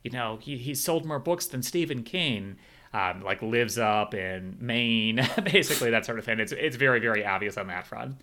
[0.02, 2.56] you know, he he sold more books than Stephen King."
[2.92, 6.40] Um, like lives up in Maine, basically that sort of thing.
[6.40, 8.16] It's it's very very obvious on that front.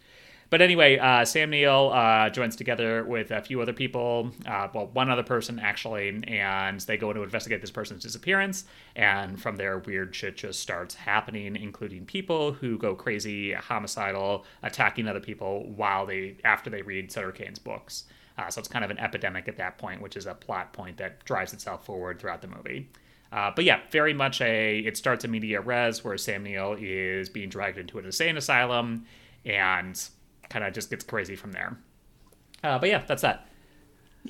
[0.49, 4.88] But anyway, uh, Sam Neill uh, joins together with a few other people, uh, well,
[4.93, 8.63] one other person actually, and they go to investigate this person's disappearance.
[8.95, 15.07] And from there, weird shit just starts happening, including people who go crazy, homicidal, attacking
[15.07, 18.05] other people while they after they read Sutter Cane's books.
[18.38, 20.97] Uh, so it's kind of an epidemic at that point, which is a plot point
[20.97, 22.88] that drives itself forward throughout the movie.
[23.31, 24.79] Uh, but yeah, very much a.
[24.79, 29.05] It starts a media res where Sam Neill is being dragged into an insane asylum,
[29.43, 30.01] and
[30.49, 31.77] kind of just gets crazy from there.
[32.63, 33.47] Uh, but yeah, that's that.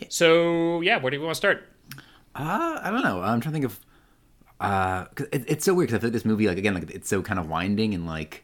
[0.09, 1.67] So yeah, where do we want to start?
[2.35, 3.21] Uh, I don't know.
[3.21, 3.79] I'm trying to think of.
[4.59, 6.89] Uh, 'cause it, it's so weird because I feel like this movie, like again, like
[6.91, 8.43] it's so kind of winding and like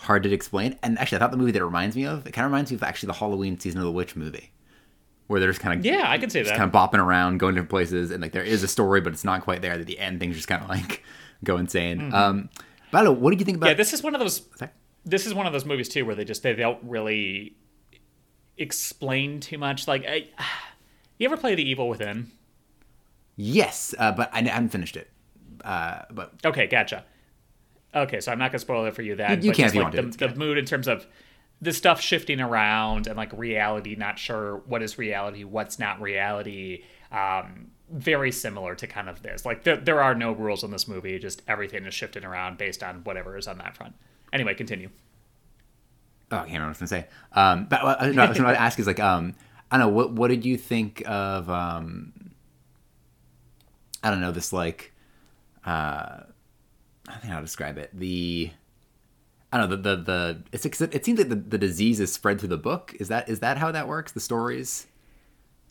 [0.00, 0.76] hard to explain.
[0.82, 2.70] And actually, I thought the movie that it reminds me of, it kind of reminds
[2.70, 4.52] me of actually the Halloween season of the Witch movie,
[5.28, 6.56] where they're just kind of Yeah, I can say that.
[6.56, 9.24] kind of bopping around, going different places, and like there is a story, but it's
[9.24, 9.72] not quite there.
[9.72, 11.02] At the end, things just kind of like
[11.44, 12.12] go insane.
[12.12, 12.48] Um,
[12.90, 13.20] but I don't know.
[13.20, 13.66] What did you think about?
[13.66, 13.70] Mm-hmm.
[13.72, 14.42] Yeah, this is one of those.
[14.56, 14.70] Sorry?
[15.04, 17.56] This is one of those movies too where they just they don't really
[18.56, 19.88] explain too much.
[19.88, 20.28] Like, I,
[21.18, 22.30] you ever play The Evil Within?
[23.36, 25.10] Yes, uh, but I, I haven't finished it.
[25.64, 27.04] Uh, but Okay, gotcha.
[27.94, 29.16] Okay, so I'm not gonna spoil it for you.
[29.16, 30.88] That You- you but can just if you like want the, the mood in terms
[30.88, 31.06] of
[31.60, 36.82] the stuff shifting around and like reality, not sure what is reality, what's not reality.
[37.12, 39.44] Um, very similar to kind of this.
[39.44, 42.82] Like there, there are no rules in this movie; just everything is shifting around based
[42.82, 43.94] on whatever is on that front.
[44.32, 44.88] Anyway, continue.
[46.30, 47.08] Oh, I can't remember what I was gonna say.
[47.32, 49.34] Um, but uh, no, what I was ask is like, um,
[49.70, 51.50] I don't know, what what did you think of?
[51.50, 52.12] Um,
[54.02, 54.92] I don't know this like,
[55.66, 56.24] uh, I
[57.06, 57.90] don't how to describe it.
[57.92, 58.50] The
[59.52, 62.40] I don't know the the, the it's it seems like the, the disease is spread
[62.40, 62.94] through the book.
[62.98, 64.12] Is that is that how that works?
[64.12, 64.86] The stories,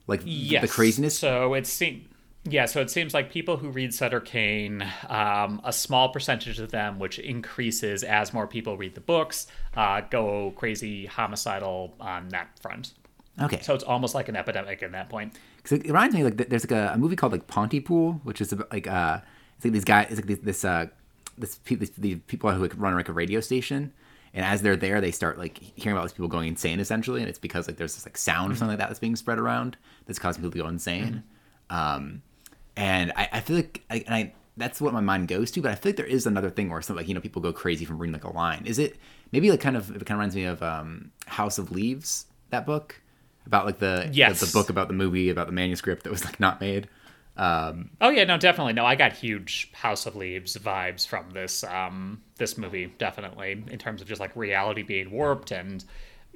[0.06, 0.62] like Yes.
[0.62, 1.18] the craziness.
[1.18, 2.08] So it seems.
[2.44, 6.72] Yeah, so it seems like people who read Sutter Cane, um, a small percentage of
[6.72, 12.58] them, which increases as more people read the books, uh, go crazy homicidal on that
[12.60, 12.94] front.
[13.40, 15.34] Okay, So it's almost like an epidemic at that point.
[15.58, 18.52] Because it reminds me like there's like a, a movie called like Pontypool, which is
[18.52, 19.20] about, like uh,
[19.56, 20.88] it's like these guys, it's like this this uh,
[21.38, 23.94] this these, these people who like, run like a radio station,
[24.34, 27.30] and as they're there, they start like hearing about these people going insane essentially, and
[27.30, 29.78] it's because like there's this like sound or something like that that's being spread around
[30.08, 31.24] that's causing people to go insane.
[31.70, 32.22] Um,
[32.76, 35.72] and I, I feel like I, and I that's what my mind goes to, but
[35.72, 37.86] I feel like there is another thing where something like you know people go crazy
[37.86, 38.64] from reading like a line.
[38.66, 38.98] Is it
[39.32, 42.66] maybe like kind of it kind of reminds me of um, House of Leaves that
[42.66, 43.02] book
[43.46, 44.40] about like the Yes.
[44.40, 46.88] the, the book about the movie about the manuscript that was like not made.
[47.38, 48.74] Um, Oh yeah, no, definitely.
[48.74, 53.78] No, I got huge House of Leaves vibes from this um this movie, definitely, in
[53.80, 55.84] terms of just like reality being warped and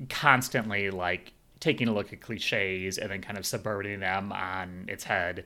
[0.09, 5.03] constantly like taking a look at cliches and then kind of subverting them on its
[5.03, 5.45] head.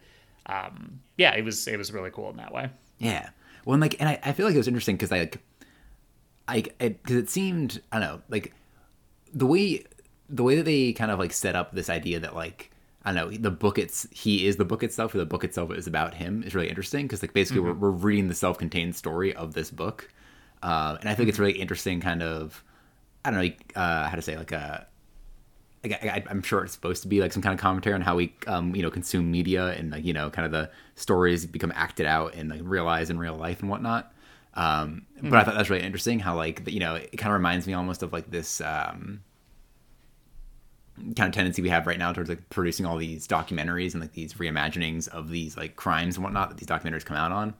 [0.49, 2.69] Um, yeah, it was it was really cool in that way.
[2.97, 3.29] Yeah.
[3.65, 5.19] Well, and like, and I, I feel like it was interesting because I
[6.47, 8.53] like, I because it, seemed I don't know like
[9.33, 9.85] the way
[10.27, 12.71] the way that they kind of like set up this idea that like
[13.05, 15.71] I don't know the book it's he is the book itself or the book itself
[15.71, 19.35] is about him is really interesting because like basically we're, we're reading the self-contained story
[19.35, 20.09] of this book,
[20.63, 22.63] uh, and I think it's really interesting kind of
[23.23, 24.88] I don't know uh, how to say like a like,
[25.83, 28.33] I, I'm sure it's supposed to be like some kind of commentary on how we,
[28.47, 32.05] um, you know, consume media and like you know, kind of the stories become acted
[32.05, 34.13] out and like realized in real life and whatnot.
[34.55, 37.33] Um, but I thought that was really interesting how like you know it kind of
[37.33, 39.21] reminds me almost of like this um,
[40.97, 44.13] kind of tendency we have right now towards like producing all these documentaries and like
[44.13, 47.53] these reimaginings of these like crimes and whatnot that these documentaries come out on.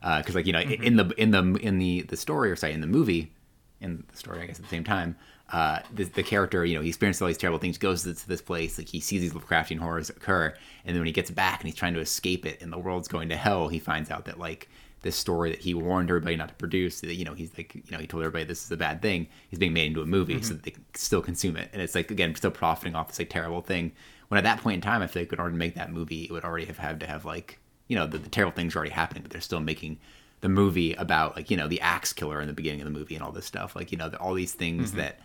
[0.00, 2.80] Because like you know in the in the in the the story or sorry in
[2.80, 3.32] the movie
[3.80, 5.16] in the story I guess at the same time
[5.52, 8.22] uh, the, the character, you know, he experiences all these terrible things, goes to this,
[8.22, 10.54] to this place, like he sees these Lovecraftian horrors occur,
[10.84, 13.08] and then when he gets back and he's trying to escape it, and the world's
[13.08, 14.68] going to hell, he finds out that like
[15.02, 17.82] this story that he warned everybody not to produce, that you know, he's like, you
[17.92, 20.42] know, he told everybody this is a bad thing, is being made into a movie
[20.42, 23.18] so that they can still consume it, and it's like again still profiting off this
[23.20, 23.92] like terrible thing.
[24.28, 26.24] When at that point in time, I feel like in order to make that movie,
[26.24, 28.78] it would already have had to have like, you know, the, the terrible things are
[28.78, 29.98] already happening, but they're still making
[30.40, 33.14] the movie about like you know the axe killer in the beginning of the movie
[33.14, 35.20] and all this stuff, like you know, the, all these things that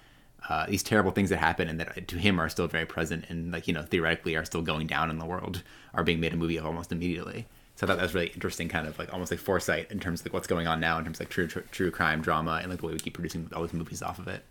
[0.49, 3.51] uh, these terrible things that happen and that to him are still very present and
[3.51, 6.37] like you know theoretically are still going down in the world are being made a
[6.37, 7.47] movie of almost immediately.
[7.75, 10.19] So I thought that was really interesting, kind of like almost like foresight in terms
[10.19, 12.59] of like what's going on now in terms of like true true, true crime drama
[12.61, 14.43] and like the way we keep producing all these movies off of it.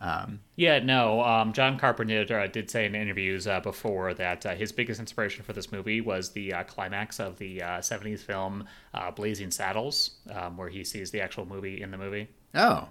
[0.00, 1.22] Um, Yeah, no.
[1.22, 5.42] Um, John Carpenter uh, did say in interviews uh, before that uh, his biggest inspiration
[5.42, 10.16] for this movie was the uh, climax of the uh, 70s film uh, Blazing Saddles,
[10.30, 12.28] um, where he sees the actual movie in the movie.
[12.54, 12.88] oh,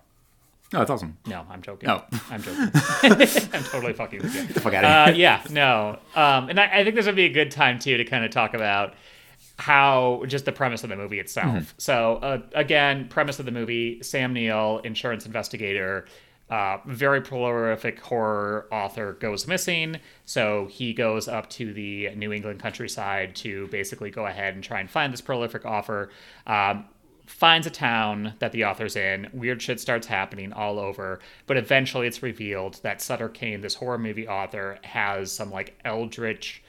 [0.73, 1.17] oh, that's awesome.
[1.25, 1.87] No, I'm joking.
[1.87, 2.69] No, I'm joking.
[3.53, 4.43] I'm totally fucking with you.
[4.61, 5.15] Fuck outta Uh, here.
[5.15, 5.99] yeah, no.
[6.15, 8.31] Um, and I, I think this would be a good time, too, to kind of
[8.31, 8.93] talk about
[9.57, 11.47] how just the premise of the movie itself.
[11.47, 11.63] Mm-hmm.
[11.77, 16.05] So, uh, again, premise of the movie Sam Neill, insurance investigator,
[16.49, 19.97] uh, very prolific horror author, goes missing.
[20.25, 24.79] So, he goes up to the New England countryside to basically go ahead and try
[24.81, 26.09] and find this prolific author.
[26.45, 26.85] Um,
[27.25, 29.27] finds a town that the author's in.
[29.33, 33.97] Weird shit starts happening all over, but eventually it's revealed that Sutter Cane, this horror
[33.97, 36.63] movie author, has some like eldritch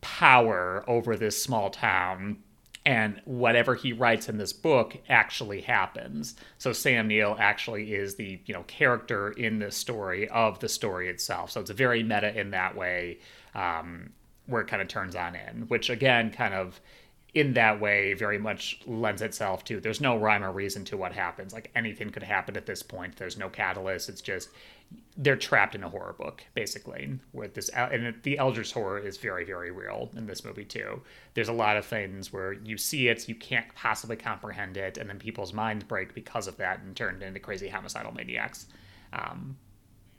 [0.00, 2.38] power over this small town.
[2.86, 6.36] And whatever he writes in this book actually happens.
[6.56, 11.08] So Sam Neill actually is the you know character in this story of the story
[11.08, 11.50] itself.
[11.50, 13.18] So it's very meta in that way,
[13.54, 14.10] um,
[14.46, 16.80] where it kind of turns on in, which again kind of
[17.38, 21.12] in that way very much lends itself to there's no rhyme or reason to what
[21.12, 21.52] happens.
[21.52, 23.16] Like anything could happen at this point.
[23.16, 24.08] There's no catalyst.
[24.08, 24.48] It's just
[25.18, 29.44] they're trapped in a horror book basically with this and the eldritch horror is very
[29.44, 31.02] very real in this movie too.
[31.34, 35.08] There's a lot of things where you see it you can't possibly comprehend it and
[35.08, 38.66] then people's minds break because of that and turned into crazy homicidal maniacs.
[39.12, 39.56] Um,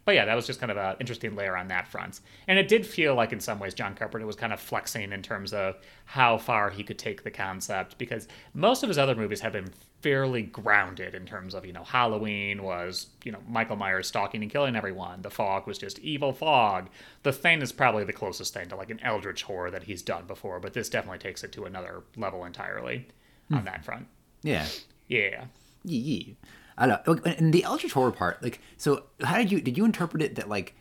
[0.10, 2.22] but yeah, that was just kind of an interesting layer on that front.
[2.48, 5.22] And it did feel like, in some ways, John Carpenter was kind of flexing in
[5.22, 9.41] terms of how far he could take the concept, because most of his other movies
[9.41, 9.69] have been
[10.02, 14.52] fairly grounded in terms of, you know, Halloween was, you know, Michael Myers stalking and
[14.52, 15.22] killing everyone.
[15.22, 16.89] The Fog was just evil fog.
[17.22, 20.26] The Thing is probably the closest thing to like an eldritch horror that he's done
[20.26, 23.10] before, but this definitely takes it to another level entirely
[23.52, 23.65] on hmm.
[23.65, 24.08] that front.
[24.41, 24.65] Yeah.
[25.08, 25.43] Yeah.
[25.84, 26.34] Yeah.
[26.80, 27.32] I don't know.
[27.34, 30.48] And the Eldritch horror part, like, so how did you did you interpret it that
[30.48, 30.74] like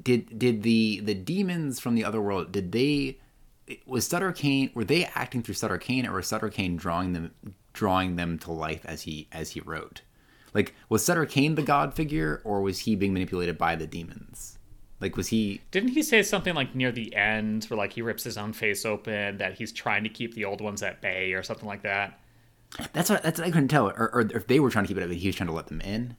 [0.00, 3.18] did did the the demons from the other world did they
[3.86, 7.34] was Sutter Cane were they acting through Sutter Cane or was Sutter Cane drawing them
[7.72, 10.02] drawing them to life as he as he wrote?
[10.52, 14.58] Like was Sutter Cane the god figure or was he being manipulated by the demons?
[15.00, 18.24] Like was he Didn't he say something like near the end where like he rips
[18.24, 21.42] his own face open that he's trying to keep the old ones at bay or
[21.42, 22.20] something like that?
[22.92, 24.96] That's what that's what I couldn't tell, or, or if they were trying to keep
[24.96, 26.16] it up, he was trying to let them in.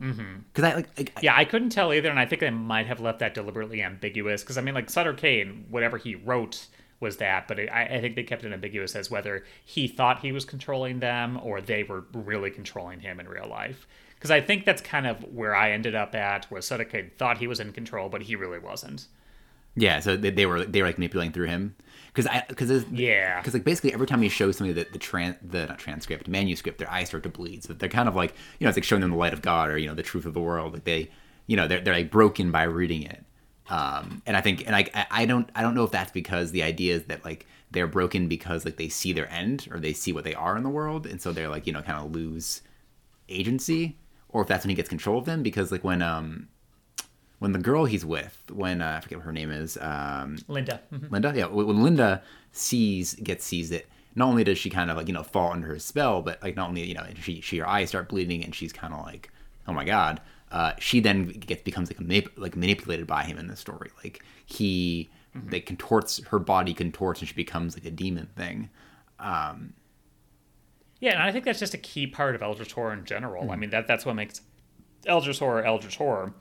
[0.00, 0.38] Mm-hmm.
[0.52, 3.00] Because I like, like Yeah, I couldn't tell either, and I think they might have
[3.00, 4.42] left that deliberately ambiguous.
[4.42, 6.66] Because I mean, like Sutter Cane, whatever he wrote
[7.00, 10.32] was that, but I, I think they kept it ambiguous as whether he thought he
[10.32, 13.86] was controlling them or they were really controlling him in real life.
[14.14, 17.38] Because I think that's kind of where I ended up at, where Sutter Cane thought
[17.38, 19.06] he was in control, but he really wasn't.
[19.76, 21.76] yeah, so they, they were they were like manipulating through him.
[22.14, 23.40] Because I because Yeah.
[23.40, 26.78] because like basically every time he shows somebody the the tran the not transcript manuscript,
[26.78, 27.64] their eyes start to bleed.
[27.64, 29.68] So they're kind of like you know it's like showing them the light of God
[29.68, 30.72] or you know the truth of the world.
[30.74, 31.10] Like they
[31.48, 33.24] you know they're they're like broken by reading it.
[33.68, 36.62] Um, and I think and I- I don't I don't know if that's because the
[36.62, 40.12] idea is that like they're broken because like they see their end or they see
[40.12, 42.62] what they are in the world, and so they're like you know kind of lose
[43.28, 43.98] agency,
[44.28, 46.48] or if that's when he gets control of them because like when um
[47.44, 50.80] when the girl he's with when uh, I forget what her name is um Linda.
[50.92, 51.10] Mhm.
[51.10, 51.46] Linda, yeah.
[51.46, 55.22] When Linda sees gets sees it, not only does she kind of like you know
[55.22, 58.08] fall under his spell, but like not only you know she she her eyes start
[58.08, 59.30] bleeding and she's kind of like
[59.68, 60.20] oh my god.
[60.50, 63.90] Uh, she then gets becomes like manip- like manipulated by him in the story.
[64.02, 65.10] Like he
[65.50, 68.70] like contorts her body contorts and she becomes like a demon thing.
[71.00, 73.44] Yeah, and I think that's just a key part of Eldritch horror in general.
[73.44, 73.50] Hmm.
[73.50, 74.40] I mean, that that's what makes
[75.06, 76.32] Eldritch horror Eldritch horror.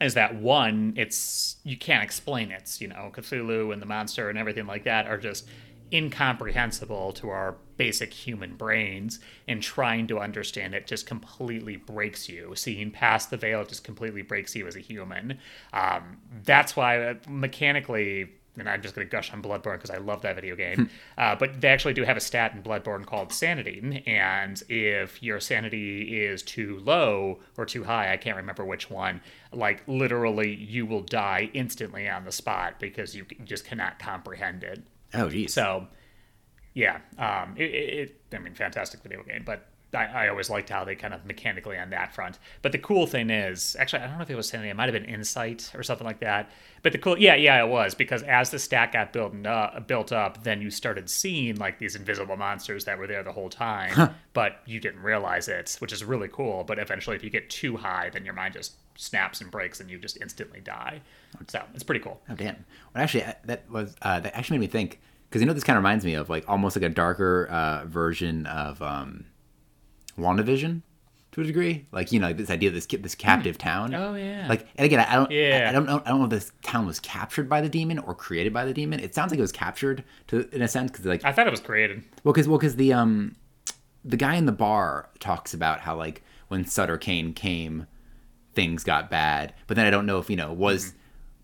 [0.00, 2.80] Is that one, it's you can't explain it.
[2.80, 5.48] You know, Cthulhu and the monster and everything like that are just
[5.92, 12.52] incomprehensible to our basic human brains, and trying to understand it just completely breaks you.
[12.56, 15.38] Seeing past the veil just completely breaks you as a human.
[15.72, 19.98] Um, that's why uh, mechanically and I'm just going to gush on Bloodborne because I
[19.98, 20.90] love that video game.
[21.18, 25.40] uh, but they actually do have a stat in Bloodborne called sanity, and if your
[25.40, 29.20] sanity is too low or too high, I can't remember which one.
[29.52, 34.82] Like literally, you will die instantly on the spot because you just cannot comprehend it.
[35.14, 35.52] Oh, geez.
[35.52, 35.86] So,
[36.74, 40.84] yeah, um, it, it, I mean, fantastic video game, but I, I, always liked how
[40.84, 42.38] they kind of mechanically on that front.
[42.62, 44.92] But the cool thing is, actually, I don't know if it was sanity, it might
[44.92, 46.50] have been insight or something like that.
[46.82, 50.12] But the cool, yeah, yeah, it was because as the stack got built up, built
[50.12, 53.92] up, then you started seeing like these invisible monsters that were there the whole time,
[53.92, 54.10] huh.
[54.32, 56.64] but you didn't realize it, which is really cool.
[56.64, 59.90] But eventually, if you get too high, then your mind just snaps and breaks, and
[59.90, 61.00] you just instantly die.
[61.48, 62.20] So it's pretty cool.
[62.28, 62.64] Oh damn!
[62.94, 65.76] Well, actually, that was uh, that actually made me think because you know this kind
[65.76, 68.82] of reminds me of like almost like a darker uh, version of.
[68.82, 69.26] Um,
[70.18, 70.82] WandaVision
[71.36, 71.86] to a degree.
[71.92, 73.94] Like you know this idea of this this captive town.
[73.94, 74.46] Oh yeah.
[74.48, 75.30] Like and again, I don't.
[75.30, 75.64] Yeah.
[75.66, 76.02] I, I, don't know.
[76.04, 78.72] I don't know if this town was captured by the demon or created by the
[78.72, 79.00] demon.
[79.00, 81.50] It sounds like it was captured to in a sense because like I thought it
[81.50, 82.02] was created.
[82.24, 83.36] Well, because well because the um
[84.04, 87.86] the guy in the bar talks about how like when Sutter Cane came,
[88.54, 89.52] things got bad.
[89.66, 90.86] But then I don't know if you know was.
[90.86, 90.98] Mm-hmm.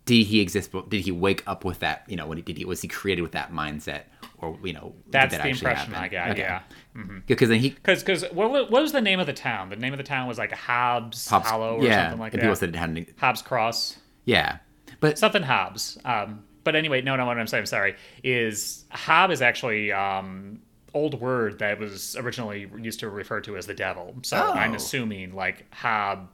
[0.05, 0.69] Did he exist?
[0.89, 2.03] Did he wake up with that?
[2.09, 4.01] You know, when he did he was he created with that mindset,
[4.43, 6.03] or you know that's that the impression happen?
[6.03, 6.31] I got.
[6.31, 6.41] Okay.
[6.41, 6.61] Yeah,
[6.95, 7.19] mm-hmm.
[7.25, 9.69] because then he because because what, what was the name of the town?
[9.69, 12.57] The name of the town was like Hobbs, Hobbs Hollow or yeah, something like that.
[12.57, 13.97] Said it had Hobbs Cross.
[14.25, 14.57] Yeah,
[14.99, 15.97] but something Hobbs.
[16.05, 17.25] Um, but anyway, no, no.
[17.25, 20.59] What I'm saying, I'm sorry, is Hob is actually um
[20.93, 24.15] old word that was originally used to refer to as the devil.
[24.21, 24.53] So oh.
[24.53, 26.29] I'm assuming like Hob,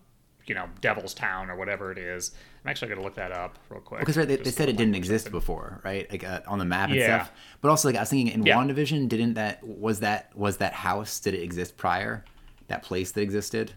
[0.45, 2.31] you know, Devil's Town or whatever it is
[2.63, 4.01] I'm actually going to look that up real quick.
[4.01, 5.39] Because right, they, they said it didn't exist something.
[5.39, 6.09] before, right?
[6.11, 7.23] Like uh, on the map and yeah.
[7.23, 7.31] stuff.
[7.61, 8.57] But also, like I was thinking in yeah.
[8.57, 11.19] WandaVision, didn't that was that was that house?
[11.19, 12.25] Did it exist prior?
[12.67, 13.73] That place that existed.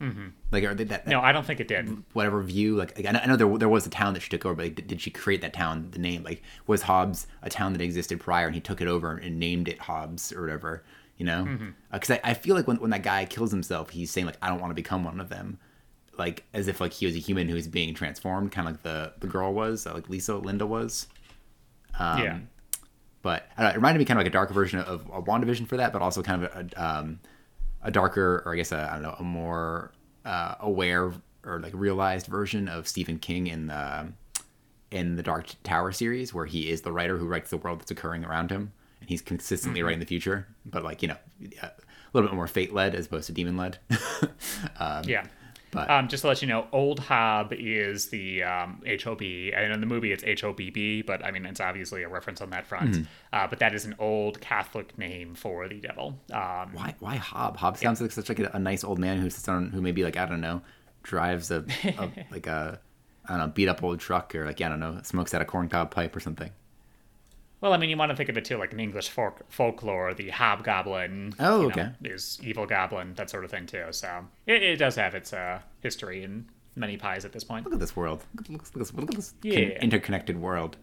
[0.00, 0.28] Mm-hmm.
[0.50, 2.02] Like, are they that, that, No, I don't think it did.
[2.12, 4.30] Whatever view, like, like I, know, I know there there was a town that she
[4.30, 5.88] took over, but like, did she create that town?
[5.92, 9.16] The name, like, was Hobbs a town that existed prior, and he took it over
[9.16, 10.82] and named it Hobbs or whatever?
[11.16, 11.44] You know,
[11.92, 12.12] because mm-hmm.
[12.14, 14.48] uh, I, I feel like when when that guy kills himself, he's saying like, I
[14.48, 15.60] don't want to become one of them
[16.18, 18.82] like as if like he was a human who was being transformed, kind of like
[18.82, 21.06] the the girl was, uh, like Lisa Linda was.
[21.98, 22.38] Um, yeah.
[23.22, 25.76] But know, it reminded me kind of like a darker version of a WandaVision for
[25.76, 27.20] that, but also kind of a, um,
[27.82, 29.92] a darker, or I guess I don't know, a more
[30.24, 31.12] uh, aware
[31.44, 34.12] or like realized version of Stephen King in the
[34.90, 37.90] in the Dark Tower series, where he is the writer who writes the world that's
[37.90, 39.86] occurring around him, and he's consistently mm-hmm.
[39.86, 41.16] writing the future, but like you know,
[41.62, 41.70] a
[42.12, 43.78] little bit more fate led as opposed to demon led.
[44.78, 45.26] um, yeah.
[45.72, 49.80] But um, just to let you know, Old Hob is the um, HOB, and in
[49.80, 52.90] the movie it's HOBB, but I mean it's obviously a reference on that front.
[52.90, 53.02] Mm-hmm.
[53.32, 56.20] Uh, but that is an old Catholic name for the devil.
[56.30, 56.94] Um, why?
[57.00, 57.56] Why Hob?
[57.56, 58.04] Hob sounds yeah.
[58.04, 60.26] like such like a, a, nice old man who sits on, who maybe like I
[60.26, 60.60] don't know,
[61.02, 62.78] drives a, a like a
[63.24, 65.40] I don't know beat up old truck or like yeah, I don't know smokes out
[65.40, 66.50] a corncob pipe or something.
[67.62, 70.14] Well, I mean, you want to think of it too, like in English folk- folklore,
[70.14, 71.34] the hobgoblin.
[71.38, 71.92] Oh, okay.
[72.00, 73.86] Know, is evil goblin, that sort of thing too.
[73.92, 77.64] So it, it does have its uh, history in many pies at this point.
[77.64, 78.24] Look at this world.
[78.34, 79.78] Look, look, look, look at this yeah.
[79.80, 80.76] interconnected world.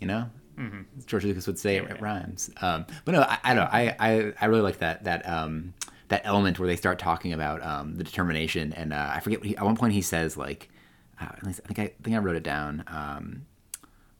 [0.00, 0.80] You know, mm-hmm.
[1.04, 2.50] George Lucas would say yeah, it, it rhymes.
[2.62, 3.70] Um, but no, I, I don't know.
[3.70, 5.74] I, I, I really like that that um,
[6.08, 9.54] that element where they start talking about um, the determination, and uh, I forget he,
[9.54, 10.70] at one point he says like,
[11.20, 12.84] uh, I think I, I think I wrote it down.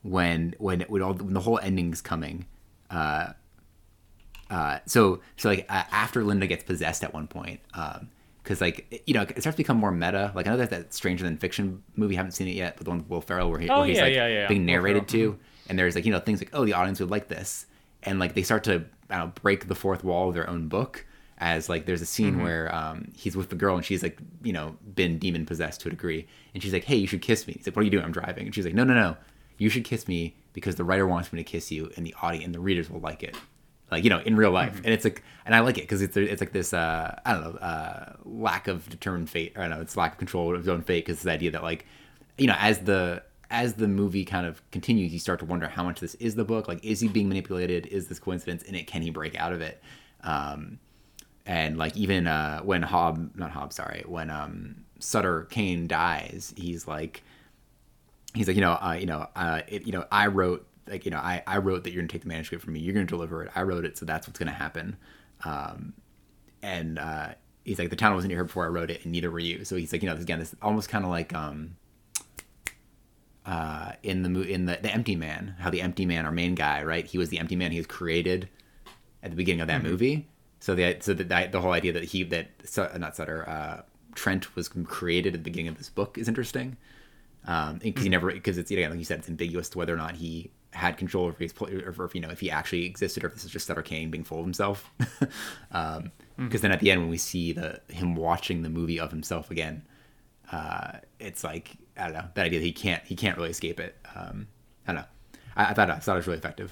[0.03, 2.45] When when when all when the whole ending's coming.
[2.89, 3.33] Uh,
[4.53, 9.03] uh, so so like uh, after Linda gets possessed at one point, because um, like
[9.07, 10.31] you know it starts to become more meta.
[10.35, 12.83] Like I know that that Stranger Than Fiction movie, I haven't seen it yet, but
[12.83, 14.47] the one with Will Ferrell where, he, oh, where he's yeah, like yeah, yeah.
[14.47, 17.29] being narrated to, and there's like you know things like oh the audience would like
[17.29, 17.65] this,
[18.03, 20.67] and like they start to I don't know, break the fourth wall of their own
[20.67, 21.05] book.
[21.39, 22.43] As like there's a scene mm-hmm.
[22.43, 25.87] where um, he's with the girl and she's like you know been demon possessed to
[25.87, 27.53] a degree, and she's like hey you should kiss me.
[27.53, 28.03] He's like what are you doing?
[28.03, 29.17] I'm driving, and she's like no no no
[29.63, 32.43] you should kiss me because the writer wants me to kiss you and the audience
[32.45, 33.35] and the readers will like it.
[33.89, 34.73] Like you know in real life.
[34.73, 34.85] Mm-hmm.
[34.85, 37.43] and it's like and i like it because it's it's like this uh i don't
[37.43, 39.53] know uh lack of determined fate.
[39.55, 41.63] I don't know it's lack of control of his own fate because the idea that
[41.63, 41.85] like
[42.37, 45.83] you know as the as the movie kind of continues you start to wonder how
[45.83, 46.67] much this is the book.
[46.67, 47.85] Like is he being manipulated?
[47.87, 48.63] Is this coincidence?
[48.63, 49.81] And it can he break out of it?
[50.23, 50.79] Um
[51.45, 56.87] and like even uh when hob not hob sorry when um sutter cane dies he's
[56.87, 57.21] like
[58.33, 61.11] he's like, you know, uh, you know, uh, it, you know, I wrote like, you
[61.11, 62.79] know, I, I wrote that you're gonna take the manuscript from me.
[62.79, 63.51] You're gonna deliver it.
[63.55, 64.97] I wrote it, so that's what's gonna happen.
[65.43, 65.93] Um,
[66.61, 67.29] and uh,
[67.63, 69.65] he's like the town wasn't here before I wrote it, and neither were you.
[69.65, 71.75] So he's like, you know, this, again, this almost kind of like um,
[73.45, 76.83] uh, in the in the the Empty Man, how the Empty Man, our main guy,
[76.83, 77.05] right?
[77.05, 77.71] He was the Empty Man.
[77.71, 78.49] He was created
[79.21, 80.27] at the beginning of that movie.
[80.59, 83.81] So the so the the whole idea that he that Su- not Sutter uh,
[84.15, 86.77] Trent was created at the beginning of this book is interesting
[87.45, 90.15] because he never because it's again like you said it's ambiguous to whether or not
[90.15, 93.33] he had control over his or if you know if he actually existed or if
[93.33, 94.89] this is just Sutter Cane being full of himself.
[94.97, 95.29] Because
[95.71, 99.51] um, then at the end when we see the him watching the movie of himself
[99.51, 99.85] again,
[100.51, 103.79] uh, it's like I don't know that idea that he can't he can't really escape
[103.79, 103.95] it.
[104.15, 104.47] Um,
[104.87, 105.07] I don't know.
[105.55, 106.71] I, I thought I thought it was really effective.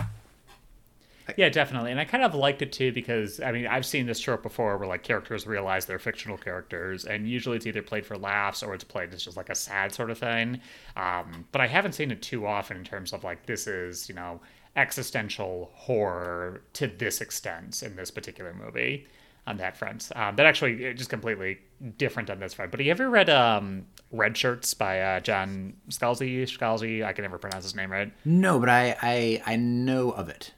[1.38, 1.92] Yeah, definitely.
[1.92, 4.78] And I kind of liked it too because I mean I've seen this trope before
[4.78, 8.74] where like characters realize they're fictional characters and usually it's either played for laughs or
[8.74, 10.62] it's played as just like a sad sort of thing.
[10.96, 14.16] Um, but I haven't seen it too often in terms of like this is, you
[14.16, 14.42] know,
[14.76, 19.08] existential horror to this extent in this particular movie
[19.48, 20.10] on that front.
[20.16, 21.60] Um, but actually it just completely
[21.98, 22.72] different on this front.
[22.72, 26.44] But have you ever read um, Red Shirts by uh, John Scalzi?
[26.44, 28.12] Scalzi, I can never pronounce his name right.
[28.24, 30.54] No, but I I, I know of it.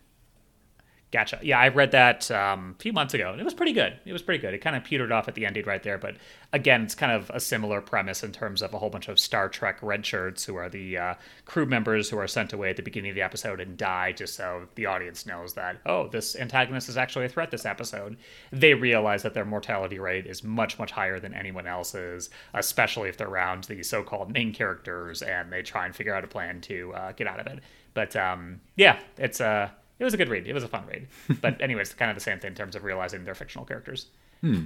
[1.13, 1.37] Gotcha.
[1.43, 3.93] Yeah, I read that um, a few months ago, and it was pretty good.
[4.03, 4.55] It was pretty good.
[4.55, 6.15] It kind of petered off at the ending right there, but
[6.51, 9.47] again, it's kind of a similar premise in terms of a whole bunch of Star
[9.47, 11.13] Trek red shirts who are the uh,
[11.45, 14.33] crew members who are sent away at the beginning of the episode and die, just
[14.33, 18.17] so the audience knows that oh, this antagonist is actually a threat this episode.
[18.51, 23.17] They realize that their mortality rate is much much higher than anyone else's, especially if
[23.17, 26.91] they're around the so-called main characters, and they try and figure out a plan to
[26.95, 27.59] uh, get out of it.
[27.93, 29.69] But um, yeah, it's a uh,
[30.03, 30.47] it was a good read.
[30.47, 31.07] It was a fun read.
[31.41, 34.07] But anyway, it's kind of the same thing in terms of realizing they're fictional characters.
[34.41, 34.65] Hmm.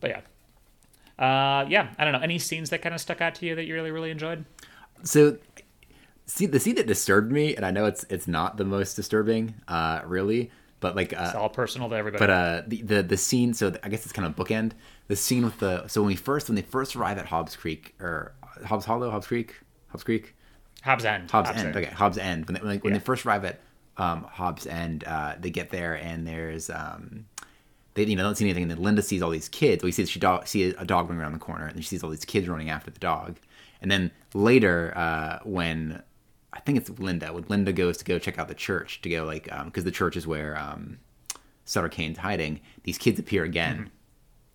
[0.00, 0.20] But yeah.
[1.18, 2.20] Uh, yeah, I don't know.
[2.20, 4.44] Any scenes that kind of stuck out to you that you really, really enjoyed?
[5.02, 5.38] So,
[6.26, 9.54] see the scene that disturbed me, and I know it's it's not the most disturbing,
[9.68, 10.50] uh, really,
[10.80, 12.18] but like uh, It's all personal to everybody.
[12.20, 13.54] but uh, the, the the scene.
[13.54, 14.72] So I guess it's kind of bookend.
[15.08, 17.94] The scene with the so when we first when they first arrive at Hobbs Creek
[18.00, 19.54] or Hobbs Hollow, Hobbs Creek,
[19.88, 20.34] Hobbs Creek,
[20.82, 21.30] Hobbs End.
[21.30, 21.74] Hobbs, End.
[21.76, 22.46] Okay, Hobbs End.
[22.46, 22.98] When they, when, they, when Yeah.
[22.98, 23.60] they first arrive at
[23.98, 27.26] um, Hobbs End, uh, they get there and there's um,
[27.94, 29.82] they you know don't see anything, and then Linda sees all these kids.
[29.82, 32.10] We see she dog see a dog running around the corner, and she sees all
[32.10, 33.36] these kids running after the dog.
[33.80, 36.02] And then later, uh, when
[36.52, 39.24] I think it's Linda, when Linda goes to go check out the church to go
[39.24, 40.98] like because the church is where um,
[41.64, 43.90] Sutter Cane's hiding, these kids appear again.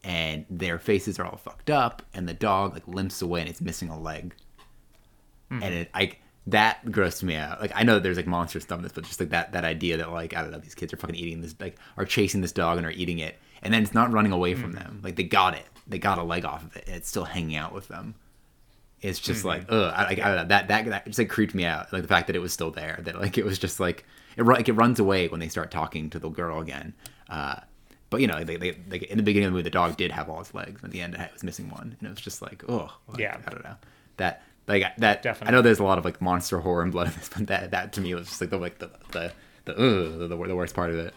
[0.04, 3.62] And their faces are all fucked up, and the dog like limps away, and it's
[3.62, 4.34] missing a leg
[5.52, 6.14] and it I
[6.48, 7.62] that grossed me out.
[7.62, 9.64] Like I know that there's like monster stuff in this, but just like that that
[9.64, 12.42] idea that like I don't know these kids are fucking eating this like are chasing
[12.42, 15.02] this dog and are eating it, and then it's not running away from them.
[15.04, 17.56] Like they got it, they got a leg off of it, and it's still hanging
[17.56, 18.16] out with them.
[19.02, 21.66] It's just like ugh, I, I, don't know that that that just like creeped me
[21.66, 21.92] out.
[21.94, 24.44] Like the fact that it was still there, that like it was just like it
[24.44, 26.94] like it runs away when they start talking to the girl again.
[27.30, 27.58] Uh,
[28.10, 30.12] but you know, they, they, they in the beginning of the movie, the dog did
[30.12, 30.82] have all its legs.
[30.82, 33.38] And at the end, it was missing one, and it was just like, oh, Yeah.
[33.48, 33.76] I don't know
[34.18, 35.26] that like that.
[35.42, 37.72] I know there's a lot of like monster horror and blood in this, but that
[37.72, 39.34] that to me was just like the like the the
[39.66, 41.14] the ugh, the, the worst part of it.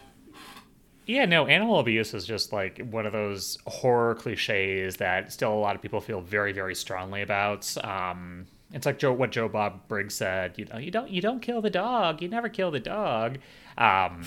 [1.07, 5.55] Yeah, no, animal abuse is just like one of those horror cliches that still a
[5.55, 7.75] lot of people feel very, very strongly about.
[7.83, 10.57] Um, it's like Joe, what Joe Bob Briggs said.
[10.57, 12.23] You know, you don't, you don't kill the dog.
[12.23, 13.35] You never kill the dog.
[13.77, 14.23] Um,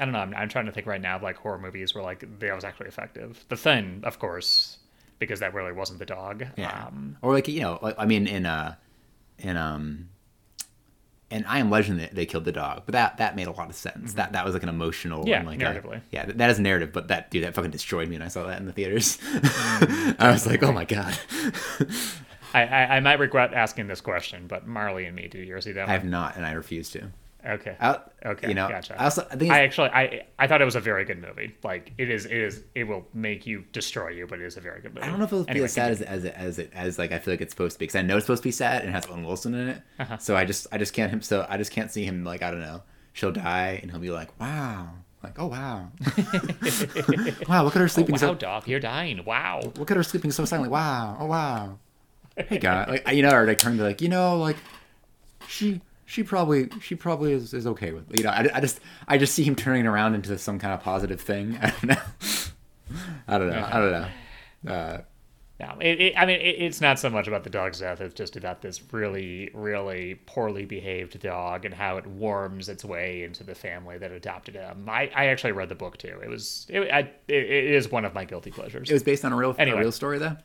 [0.00, 0.18] I don't know.
[0.18, 2.64] I'm, I'm trying to think right now of like horror movies where like that was
[2.64, 3.44] actually effective.
[3.48, 4.78] The Thing, of course,
[5.18, 6.44] because that really wasn't the dog.
[6.56, 6.86] Yeah.
[6.88, 8.74] Um, or like you know, like, I mean, in uh,
[9.38, 10.08] in um,
[11.30, 13.68] in I Am Legend, they, they killed the dog, but that that made a lot
[13.68, 14.14] of sense.
[14.14, 15.28] That that was like an emotional, Mm-hmm.
[15.28, 16.00] Yeah, and, like a- narratively.
[16.10, 16.92] yeah, that, that is narrative.
[16.92, 19.18] But that dude, that fucking destroyed me when I saw that in the theaters.
[19.18, 20.12] Mm-hmm.
[20.22, 21.18] I was like, oh my god.
[22.54, 25.60] I, I, I might regret asking this question, but Marley and Me, do you ever
[25.60, 27.08] see that I have not, and I refuse to.
[27.46, 27.76] Okay.
[27.80, 29.00] I, Okay, you know, gotcha.
[29.00, 31.54] I also I think I actually I I thought it was a very good movie.
[31.62, 34.60] Like it is it is it will make you destroy you, but it is a
[34.60, 35.06] very good movie.
[35.06, 37.12] I don't know if it'll be Anyway, as sad as as as it as like
[37.12, 38.80] I feel like it's supposed to be because I know it's supposed to be sad
[38.80, 39.82] and it has Owen Wilson in it.
[40.00, 40.18] Uh-huh.
[40.18, 42.50] So I just I just can't him so I just can't see him like I
[42.50, 42.82] don't know
[43.16, 44.90] she'll die and he'll be like wow
[45.22, 45.88] like oh wow
[47.48, 49.24] wow look at her sleeping wow, so dog, you're dying.
[49.24, 49.60] Wow.
[49.76, 51.78] look at her sleeping so silently wow oh wow
[52.36, 54.58] hey guy like you know or like turn to like you know like
[55.48, 59.18] she she probably she probably is, is okay with you know I, I just I
[59.18, 61.96] just see him turning around into some kind of positive thing I don't know
[63.28, 65.00] I don't know I don't know uh,
[65.58, 68.00] No, it, it, I mean, it, it's not so much about the dog's death.
[68.00, 73.22] It's just about this really, really poorly behaved dog and how it worms its way
[73.22, 74.86] into the family that adopted him.
[74.88, 76.20] I, I actually read the book too.
[76.22, 78.90] It was, it, I, it, it is one of my guilty pleasures.
[78.90, 79.78] it was based on a real Anyway.
[79.78, 80.36] a real story though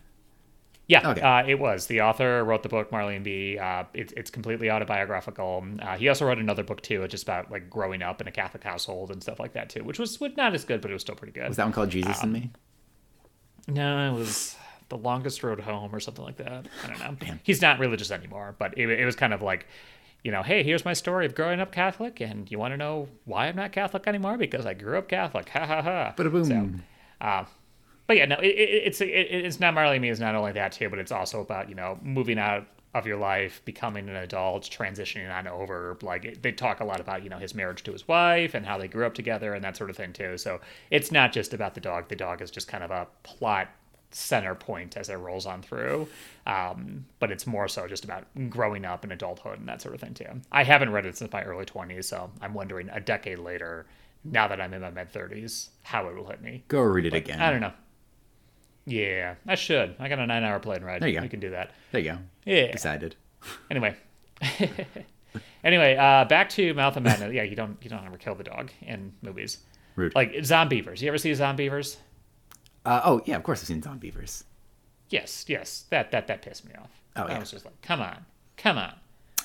[0.92, 1.22] Yeah, Okay.
[1.22, 1.88] uh, it was.
[1.88, 3.58] The author wrote the book, Marley and Me.
[3.58, 5.64] Uh, it's it's completely autobiographical.
[5.82, 8.64] Uh, he also wrote another book too, just about like growing up in a Catholic
[8.64, 11.16] household and stuff like that too, which was not as good, but it was still
[11.16, 11.48] pretty good.
[11.48, 12.52] Was that one called Jesus and Me?
[13.68, 14.56] No, it was
[14.90, 16.66] the longest road home or something like that.
[16.84, 17.36] I don't know.
[17.44, 19.68] He's not religious anymore, but it, it was kind of like,
[20.26, 23.08] you know, hey, here's my story of growing up Catholic, and you want to know
[23.24, 24.38] why I'm not Catholic anymore?
[24.38, 25.48] Because I grew up Catholic.
[25.50, 26.14] Ha ha ha.
[26.18, 26.44] Ba-da-boom.
[26.44, 26.70] So,
[27.26, 27.46] uh,
[28.12, 30.74] but yeah, no, it, it, it's it, it's not Marley Me is not only that
[30.74, 34.64] too, but it's also about you know moving out of your life, becoming an adult,
[34.64, 35.98] transitioning on over.
[36.02, 38.66] Like it, they talk a lot about you know his marriage to his wife and
[38.66, 40.38] how they grew up together and that sort of thing too.
[40.38, 40.60] So
[40.90, 42.10] it's not just about the dog.
[42.10, 43.70] The dog is just kind of a plot
[44.14, 46.10] center point as it rolls on through.
[46.46, 50.02] Um, but it's more so just about growing up and adulthood and that sort of
[50.02, 50.42] thing too.
[50.52, 53.86] I haven't read it since my early 20s, so I'm wondering a decade later,
[54.26, 56.64] now that I'm in my mid 30s, how it will hit me.
[56.68, 57.42] Go read it again.
[57.42, 57.72] I don't know.
[58.92, 59.96] Yeah, I should.
[60.00, 61.02] I got a nine hour plane ride.
[61.02, 61.22] There you go.
[61.22, 61.72] We can do that.
[61.92, 62.18] There you go.
[62.46, 62.72] Yeah.
[62.72, 63.16] Decided.
[63.70, 63.96] Anyway.
[65.64, 67.34] anyway, uh, back to Mouth of Madness.
[67.34, 69.60] Yeah, you don't you don't ever kill the dog in movies.
[69.96, 70.16] Rude.
[70.16, 71.02] Like Zombeavers.
[71.02, 71.98] You ever see Zombeavers?
[72.86, 74.44] Uh, oh yeah, of course I've seen Zombeavers.
[75.10, 75.86] Yes, yes.
[75.90, 76.92] That that that pissed me off.
[77.16, 77.36] Oh, yeah.
[77.36, 78.26] I was just like, come on,
[78.58, 78.94] come on.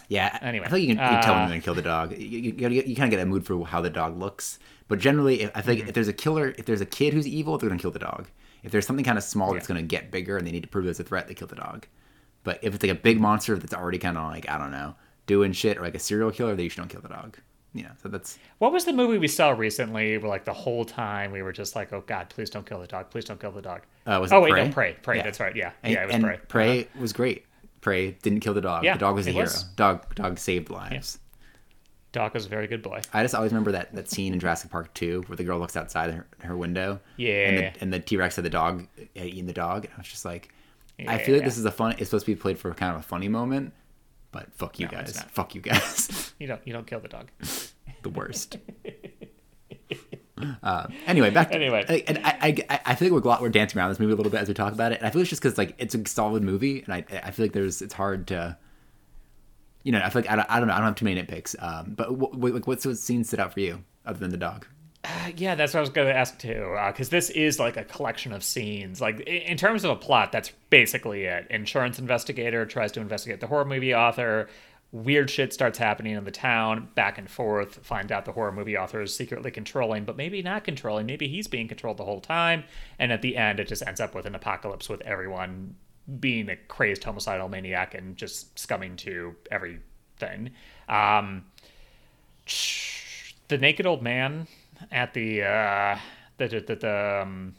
[0.08, 0.38] Yeah.
[0.40, 1.82] Anyway, I feel like you can, you can tell when uh, you're gonna kill the
[1.82, 2.12] dog.
[2.16, 4.58] You, you, you, you kind of get a mood for how the dog looks.
[4.88, 5.88] But generally, I think Mm-hmm.
[5.88, 8.28] if there's a killer, if there's a kid who's evil, they're gonna kill the dog.
[8.66, 9.76] If there's something kind of small that's Yeah.
[9.76, 11.86] gonna get bigger and they need to prove there's a threat, they kill the dog.
[12.44, 14.94] But if it's like a big monster that's already kind of like I don't know
[15.26, 17.38] doing shit or like a serial killer, they usually don't kill the dog.
[17.74, 17.90] Yeah.
[18.02, 21.42] So that's What was the movie we saw recently where like the whole time we
[21.42, 23.82] were just like, oh god, please don't kill the dog, please don't kill the dog.
[24.06, 24.64] Uh, was oh it wait, Prey?
[24.66, 25.16] no, Prey, Prey.
[25.18, 25.22] Yeah.
[25.22, 25.54] That's right.
[25.56, 26.38] Yeah, and, yeah, it was and Prey.
[26.48, 27.00] Prey Uh-huh.
[27.00, 27.44] was great.
[27.82, 28.82] Prey didn't kill the dog.
[28.82, 29.44] Yeah, the dog was a hero.
[29.44, 29.62] was.
[29.76, 31.18] Dog dog saved lives.
[32.16, 33.00] Dog was a very good boy.
[33.12, 35.76] I just always remember that, that scene in Jurassic Park 2 where the girl looks
[35.76, 36.92] outside her, her window.
[36.92, 37.70] And Yeah.
[37.70, 39.84] the, and the T Rex had the dog uh, eating the dog.
[39.84, 40.52] And I was just like,
[41.06, 41.92] I feel like this is a fun.
[41.98, 43.72] It's supposed to be played for kind of a funny moment,
[44.32, 45.22] but fuck you No, guys.
[45.32, 46.32] Fuck you guys.
[46.38, 47.30] You don't you don't kill the dog.
[48.02, 48.56] the worst.
[50.62, 52.04] Uh, anyway, back to, Anyway.
[52.06, 54.40] And I, I, I feel like we're, we're dancing around this movie a little bit
[54.42, 54.98] as we talk about it.
[54.98, 57.44] And I feel it's just because like it's a solid movie, and I, I feel
[57.46, 58.58] like there's it's hard to,
[59.86, 61.22] you know, I feel like I don't, I don't know, I don't have too many
[61.22, 61.54] nitpicks.
[61.62, 64.66] Um, but what, like, what's what scene stood out for you other than the dog?
[65.04, 67.84] Uh, yeah, that's what I was going to ask too, because this is like a
[67.84, 69.00] collection of scenes.
[69.00, 71.46] Like in terms of a plot, that's basically it.
[71.50, 74.48] Insurance investigator tries to investigate the horror movie author.
[74.90, 77.76] Weird shit starts happening in the town, back and forth.
[77.86, 81.06] Find out the horror movie author is secretly controlling, but maybe not controlling.
[81.06, 82.64] Maybe he's being controlled the whole time.
[82.98, 85.76] And at the end, it just ends up with an apocalypse with everyone
[86.20, 90.50] being a crazed homicidal maniac and just scumming to everything.
[90.88, 91.44] Um,
[93.48, 94.46] the naked old man
[94.90, 95.98] at the uh
[96.38, 97.54] the the, the, the um,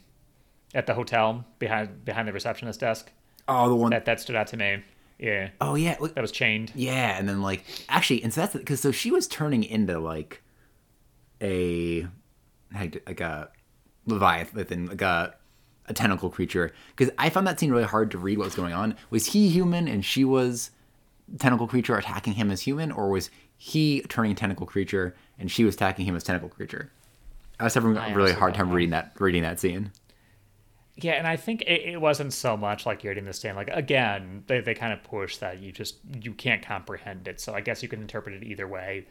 [0.74, 3.10] at the hotel behind behind the receptionist desk
[3.48, 3.90] Oh, the one.
[3.90, 4.82] that that stood out to me
[5.18, 7.18] yeah oh yeah, that was chained yeah.
[7.18, 10.42] And then like actually, and so that's because so she was turning into like
[11.42, 12.06] a
[12.72, 13.48] like a
[14.06, 15.34] leviathan, like a
[15.88, 16.72] a tentacle creature.
[16.96, 18.96] Because I found that scene really hard to read what was going on.
[19.10, 20.70] Was he human and she was
[21.38, 25.74] tentacle creature attacking him as human, or was he turning tentacle creature and she was
[25.74, 26.90] attacking him as tentacle creature?
[27.60, 29.90] I was having a really hard time reading that reading that scene.
[30.96, 33.68] yeah and i think it, it wasn't so much like you're in the stand like
[33.72, 37.60] again they, they kind of push that you just you can't comprehend it so i
[37.60, 39.06] guess you can interpret it either way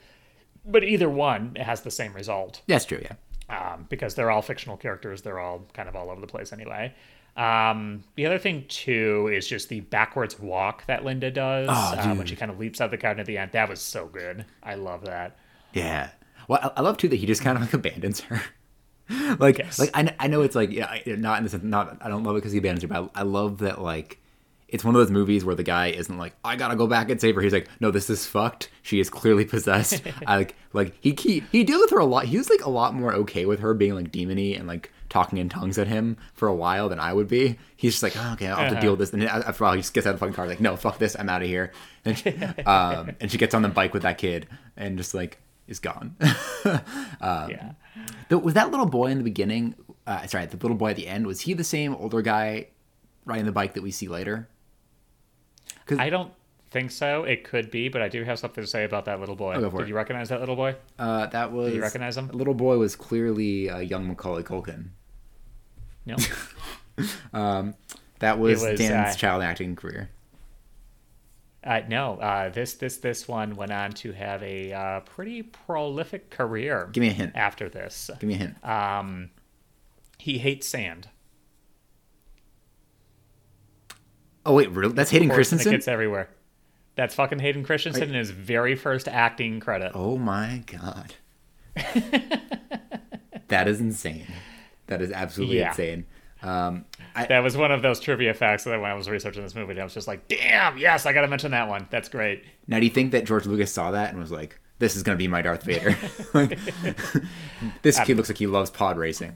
[0.65, 3.13] but either one has the same result That's true, yeah.
[3.49, 5.21] Um, because they're all fictional characters.
[5.21, 6.93] They're all kind of all over the place anyway.
[7.35, 12.15] Um, the other thing too is just the backwards walk that Linda does Oh, uh,
[12.15, 13.51] when she kind of leaps out the garden at the end.
[13.51, 14.45] That was so good.
[14.63, 15.37] I love that.
[15.73, 16.09] Yeah.
[16.47, 18.41] Well, I, love too that he just kind of like abandons her.
[19.39, 19.77] like, Yes.
[19.77, 22.35] like I, I know it's like yeah, not in the sense not I don't love
[22.35, 24.19] it because he abandons her, but I, I love that like
[24.69, 27.19] it's one of those movies where the guy isn't like I gotta go back and
[27.21, 27.41] save her.
[27.41, 28.69] He's like, no, this is fucked.
[28.81, 30.01] She is clearly possessed.
[30.27, 32.25] I like like he he he deals with her a lot.
[32.25, 35.37] He was like a lot more okay with her being like demony and like talking
[35.37, 37.57] in tongues at him for a while than I would be.
[37.77, 38.81] He's just like, oh, okay, I'll have to Uh-huh.
[38.81, 39.13] deal with this.
[39.13, 40.75] And then after a while, he just gets out of the fucking car, like, no,
[40.75, 41.71] fuck this, I'm out of here.
[42.03, 42.29] And she,
[42.65, 45.39] um, and she gets on the bike with that kid and just like
[45.69, 46.17] is gone.
[47.21, 47.71] Um, yeah.
[48.29, 49.75] But was that little boy in the beginning?
[50.05, 51.25] Uh, sorry, the little boy at the end.
[51.25, 52.67] Was he the same older guy
[53.25, 54.49] riding the bike that we see later?
[55.97, 56.31] I don't
[56.71, 57.23] think so.
[57.23, 59.59] It could be, but I do have something to say about that little boy.
[59.59, 59.89] Go for Did it.
[59.89, 60.75] you recognize that little boy?
[60.99, 61.67] Uh, that was.
[61.67, 62.29] Did you recognize him?
[62.29, 64.89] Little boy was clearly uh, young Macaulay Culkin.
[66.05, 66.15] No.
[68.19, 70.09] That was, was, Dan's uh, child acting career.
[71.63, 76.29] Uh, no, uh, this this this one went on to have a uh, pretty prolific
[76.29, 76.89] career.
[76.91, 77.33] Give me a hint.
[77.35, 78.09] after this.
[78.19, 78.65] Give me a hint.
[78.65, 79.31] Um,
[80.17, 81.09] he hates sand.
[84.47, 84.93] Oh wait, really?
[84.93, 85.71] That's Hayden Christensen.
[85.73, 86.29] It gets everywhere.
[86.95, 89.91] That's fucking Hayden Christensen in his very first acting credit.
[89.93, 91.13] Oh my god.
[93.49, 94.25] that is insane.
[94.87, 95.69] That is absolutely Yeah.
[95.69, 96.05] insane.
[96.41, 96.85] Um,
[97.15, 99.79] I, That was one of those trivia facts that when I was researching this movie,
[99.79, 101.87] I was just like, damn, yes, I got to mention that one.
[101.89, 102.43] That's great.
[102.67, 105.15] now, do you think that George Lucas saw that and was like, "This is going
[105.15, 105.95] to be my Darth Vader"?
[106.33, 106.57] like,
[107.81, 109.35] this kid looks like he loves pod racing.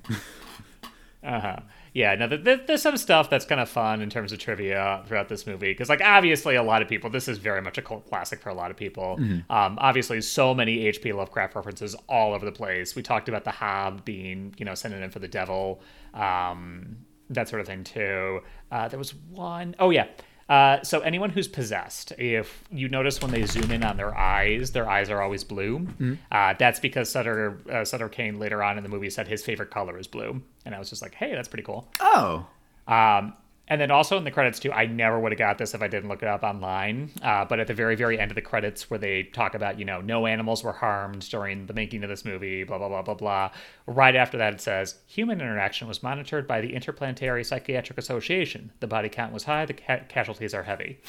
[1.24, 1.56] Uh huh.
[1.94, 5.04] Yeah, no, th- th- there's some stuff that's kind of fun in terms of trivia
[5.08, 7.10] throughout this movie because, like, obviously, a lot of people.
[7.10, 9.18] This is very much a cult classic for a lot of people.
[9.50, 11.12] Um, obviously, so many H.P.
[11.12, 12.96] Lovecraft references all over the place.
[12.96, 15.82] We talked about the Hob being, you know, synonym for the devil,
[16.14, 16.96] um,
[17.30, 18.40] that sort of thing too.
[18.72, 20.08] Uh, there was one oh yeah.
[20.52, 24.72] Uh, so anyone who's possessed, if you notice when they zoom in on their eyes,
[24.72, 25.88] their eyes are always blue.
[26.30, 29.72] Uh, that's because Sutter uh, Sutter Cane later on in the movie said his favorite
[29.72, 31.88] color is blue, and I was just like, hey, that's pretty cool.
[32.02, 32.46] Oh,
[32.88, 33.34] Um,
[33.72, 35.88] and then also in the credits too, I never would have got this if I
[35.88, 37.10] didn't look it up online.
[37.24, 39.86] Uh, but at the very, very end of the credits, where they talk about you
[39.86, 43.14] know no animals were harmed during the making of this movie, blah blah blah blah
[43.14, 43.50] blah.
[43.88, 48.72] Right after that, it says human interaction was monitored by the Interplanetary Psychiatric Association.
[48.82, 49.66] The body count was high.
[49.66, 51.00] The ca- casualties are heavy.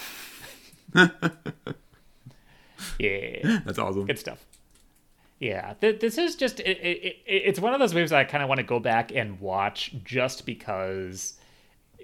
[3.01, 3.59] yeah.
[3.65, 4.07] that's awesome.
[4.07, 4.47] Good stuff.
[5.41, 8.45] Yeah, th- this is just it, it, it, it's one of those movies I kind
[8.45, 11.39] of want to go back and watch just because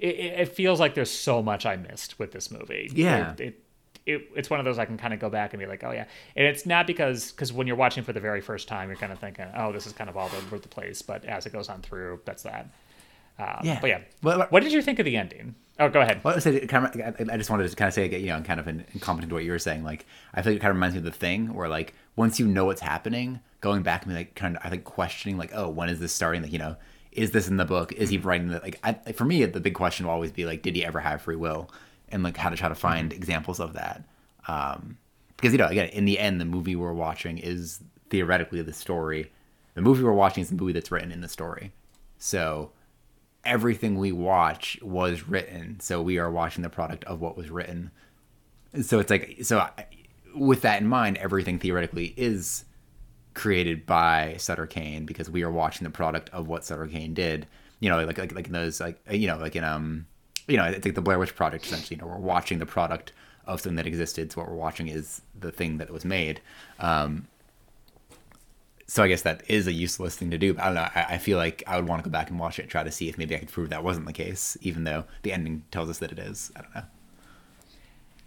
[0.00, 2.90] it, it feels like there's so much I missed with this movie.
[2.94, 3.32] Yeah.
[3.32, 3.62] It, it,
[4.06, 5.90] it, it's one of those I can kind of go back and be like, oh
[5.90, 8.96] yeah, and it's not because because when you're watching for the very first time, you're
[8.96, 11.52] kind of thinking, oh, this is kind of all over the place, but as it
[11.52, 12.70] goes on through, that's that.
[13.38, 13.78] Um, Yeah.
[13.80, 14.00] but yeah.
[14.22, 15.54] Well, what did you think of the ending?
[15.78, 16.22] Oh, go ahead.
[16.24, 18.42] Well, I, said, kind of, I- just wanted to kind of say, you know, I'm
[18.42, 19.84] kind of in, in complement to what you were saying.
[19.84, 22.40] Like, I feel like it kind of reminds me of the thing where, like, once
[22.40, 25.50] you know what's happening, going back and be like, kind of, I think questioning, like,
[25.54, 26.42] oh, when is this starting?
[26.42, 26.74] Like, you know,
[27.12, 27.92] is this in the book?
[27.92, 28.78] Is he writing the like?
[28.82, 31.36] I, for me, the big question will always be like, did he ever have free
[31.36, 31.70] will?
[32.10, 34.04] And like, how to try to find examples of that.
[34.46, 34.98] Um,
[35.36, 37.80] because you know, again, in the end, the movie we're watching is
[38.10, 39.30] theoretically the story.
[39.74, 41.72] The movie we're watching is the movie that's written in the story.
[42.18, 42.72] So
[43.44, 47.90] everything we watch was written so we are watching the product of what was written
[48.82, 49.86] so it's like so I,
[50.34, 52.64] with that in mind everything theoretically is
[53.38, 57.46] created by Sutter Cane because we are watching the product of what Sutter Cane did
[57.78, 60.06] you know like like like in those like you know like in um
[60.48, 63.12] you know it's like the Blair Witch Project essentially you know we're watching the product
[63.46, 66.40] of something that existed so what we're watching is the thing that was made
[66.80, 67.28] um
[68.88, 70.54] so I guess that is a useless thing to do.
[70.54, 70.88] But I don't know.
[70.94, 72.90] I, I feel like I would want to go back and watch it try to
[72.90, 75.90] see if maybe I could prove that wasn't the case, even though the ending tells
[75.90, 76.50] us that it is.
[76.56, 76.84] I don't know.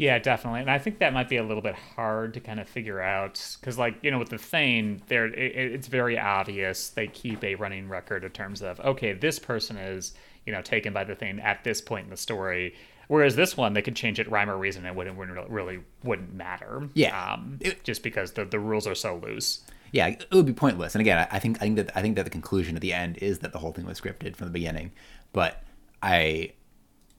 [0.01, 2.67] Yeah, definitely, and I think that might be a little bit hard to kind of
[2.67, 7.05] figure out because, like, you know, with the Thane, there it, it's very obvious they
[7.05, 10.13] keep a running record in terms of okay, this person is
[10.47, 12.73] you know taken by the Thane at this point in the story,
[13.09, 15.81] whereas this one they could change it rhyme or reason, and it wouldn't, wouldn't really
[16.03, 16.89] wouldn't matter.
[16.95, 17.33] Yeah.
[17.35, 19.59] um, It- just because the the rules are so loose.
[19.91, 20.95] Yeah, it would be pointless.
[20.95, 22.91] And again, I, I think I think that I think that the conclusion at the
[22.93, 24.93] end is that the whole thing was scripted from the beginning.
[25.31, 25.61] But
[26.01, 26.53] I,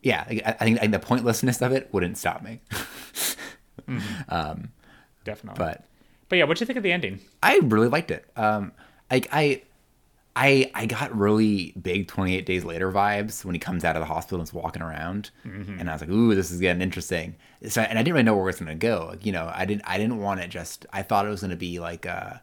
[0.02, 2.60] yeah, I, I think I think the pointlessness of it wouldn't stop me.
[5.24, 5.84] Definitely, but
[6.28, 7.20] but yeah, what do you think of the ending?
[7.42, 8.24] I really liked it.
[8.36, 8.72] Um,
[9.10, 9.62] I, I,
[10.34, 14.06] I, I got really big 28 Days Later vibes when he comes out of the
[14.06, 15.30] hospital and is walking around,
[15.78, 17.36] and I was like, "Ooh, this is getting interesting."
[17.68, 19.08] So, and I didn't really know where it was going to go.
[19.10, 20.86] Like, you know, I didn't, I didn't want it just.
[20.92, 22.34] I thought it was going to be like uh,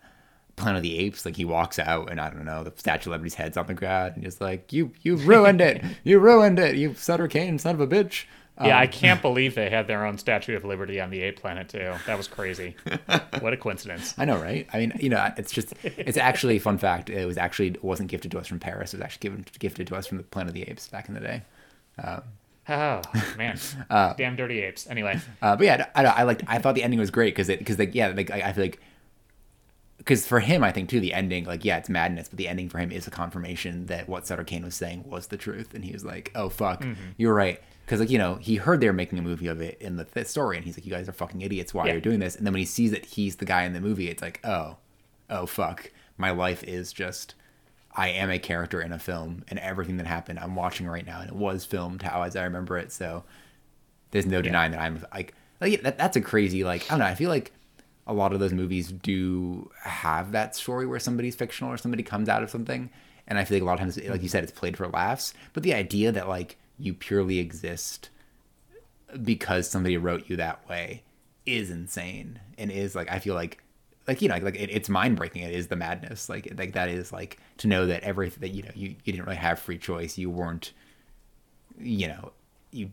[0.60, 1.26] Planet of the Apes.
[1.26, 3.74] Like he walks out, and I don't know, the Statue of Liberty's head's on the
[3.74, 5.84] ground, and he's like, "You, you ruined it!
[6.04, 6.76] You ruined it!
[6.76, 8.26] You Sutter Cane, son of a bitch!"
[8.62, 11.40] Yeah, Um, I can't believe they had their own Statue of Liberty on the ape
[11.40, 11.94] planet too.
[12.06, 12.76] That was crazy.
[13.40, 14.14] what a coincidence.
[14.18, 14.68] I know, right?
[14.74, 17.10] I mean, you know, it's just, it's actually fun fact.
[17.10, 18.94] It was actually, it wasn't gifted to us from Paris.
[18.94, 21.14] It was actually given, gifted to us from the Planet of the Apes back in
[21.14, 21.42] the day.
[22.72, 23.02] Oh
[23.38, 23.58] man,
[24.18, 24.88] damn dirty apes.
[24.88, 27.50] Anyway, Uh, but yeah, I, I, I liked, I thought the ending was great because
[27.50, 28.80] it, because like, yeah, like I, I feel like,
[30.00, 32.68] because for him, I think too, the ending, like, yeah, it's madness, but the ending
[32.68, 35.76] for him is a confirmation that what Sutter Cane was saying was the truth.
[35.76, 37.12] And he was like, oh, fuck, mm-hmm.
[37.18, 37.62] you're right.
[37.86, 40.06] Because, like, you know, he heard they were making a movie of it in the
[40.06, 41.74] th- story, and he's like, you guys are fucking idiots.
[41.74, 41.92] Why Yeah.
[41.92, 42.36] are you doing this?
[42.36, 44.78] And then when he sees that he's the guy in the movie, it's like, oh,
[45.30, 45.92] oh, fuck.
[46.18, 47.36] My life is just,
[47.96, 51.20] I am a character in a film, and everything that happened, I'm watching right now,
[51.22, 52.92] and it was filmed how as I remember it.
[52.92, 53.24] So
[54.12, 57.06] there's no denying that I'm like, like that, that's a crazy, like, I don't know.
[57.06, 57.52] I feel like
[58.10, 62.28] a lot of those movies do have that story where somebody's fictional or somebody comes
[62.28, 62.90] out of something.
[63.28, 65.36] And I feel like a lot of times, like you said, it's played for laughs.
[65.54, 68.10] But the idea that like you purely exist
[69.22, 71.04] because somebody wrote you that way
[71.46, 73.64] is insane and is like I feel like
[74.08, 75.44] like you know like it, it's mind breaking.
[75.44, 76.30] It is the madness.
[76.30, 79.26] Like like that is like to know that everything that you know you, you didn't
[79.26, 80.18] really have free choice.
[80.18, 80.74] You weren't
[81.78, 82.32] you know
[82.72, 82.90] you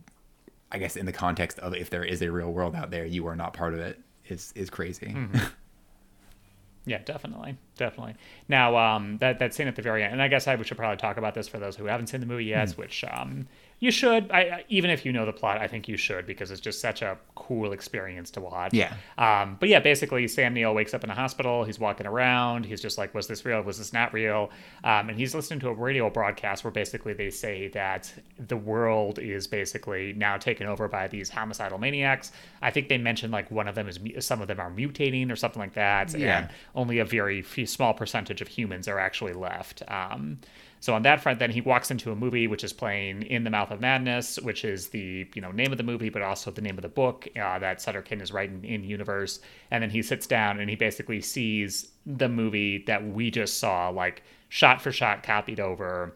[0.71, 3.27] I guess in the context of if there is a real world out there, you
[3.29, 3.99] are not part of it.
[4.29, 5.07] Is is crazy.
[5.07, 5.39] Mm-hmm.
[6.87, 7.57] yeah, definitely.
[7.77, 8.15] Definitely.
[8.49, 10.97] Now, um, that that scene at the very end, and I guess I should probably
[10.97, 12.81] talk about this for those who haven't seen the movie yet, Hmm.
[12.81, 13.47] which um,
[13.79, 14.31] you should.
[14.31, 17.03] I- even if you know the plot, I think you should because it's just such
[17.03, 18.73] a cool experience to watch.
[18.73, 18.93] Yeah.
[19.19, 21.65] Um, but yeah, basically, Sam Neill wakes up in a hospital.
[21.65, 22.65] He's walking around.
[22.67, 23.61] He's just like, "Was this real?
[23.63, 24.51] Was this not real?"
[24.83, 29.19] Um, and he's listening to a radio broadcast where basically they say that the world
[29.19, 32.33] is basically now taken over by these homicidal maniacs.
[32.63, 35.37] I think they mentioned like one of them is some of them are mutating or
[35.37, 36.15] something like that.
[36.15, 36.39] Yeah.
[36.39, 39.83] And only a very few, small percentage of humans are actually left.
[39.89, 40.39] Um,
[40.81, 43.51] so on that front, then he walks into a movie which is playing "In the
[43.51, 46.63] Mouth of Madness," which is the you know name of the movie, but also the
[46.63, 49.41] name of the book uh, that Sutter Cane is writing in universe.
[49.71, 53.89] And then he sits down and he basically sees the movie that we just saw,
[53.89, 56.15] like shot for shot, copied over.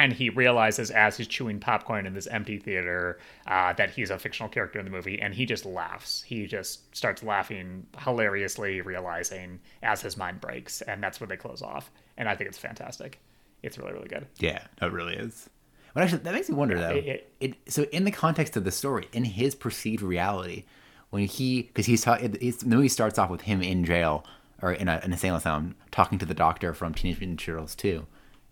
[0.00, 3.18] And he realizes as he's chewing popcorn in this empty theater
[3.48, 6.22] uh, that he's a fictional character in the movie, and he just laughs.
[6.22, 11.62] He just starts laughing hilariously, realizing as his mind breaks, and that's where they close
[11.62, 11.90] off.
[12.16, 13.18] And I think it's fantastic.
[13.62, 14.26] It's really, really good.
[14.38, 15.50] Yeah, it really is.
[15.94, 16.90] But actually, that makes me wonder though.
[16.94, 20.64] it- It, so in the context of the story, in his perceived reality,
[21.10, 24.24] when he because he's, ta- it- the movie starts off with him in jail
[24.62, 27.74] or in a, an insane asylum talking to the doctor from Teenage Mutant Ninja Turtles
[27.74, 28.06] 2,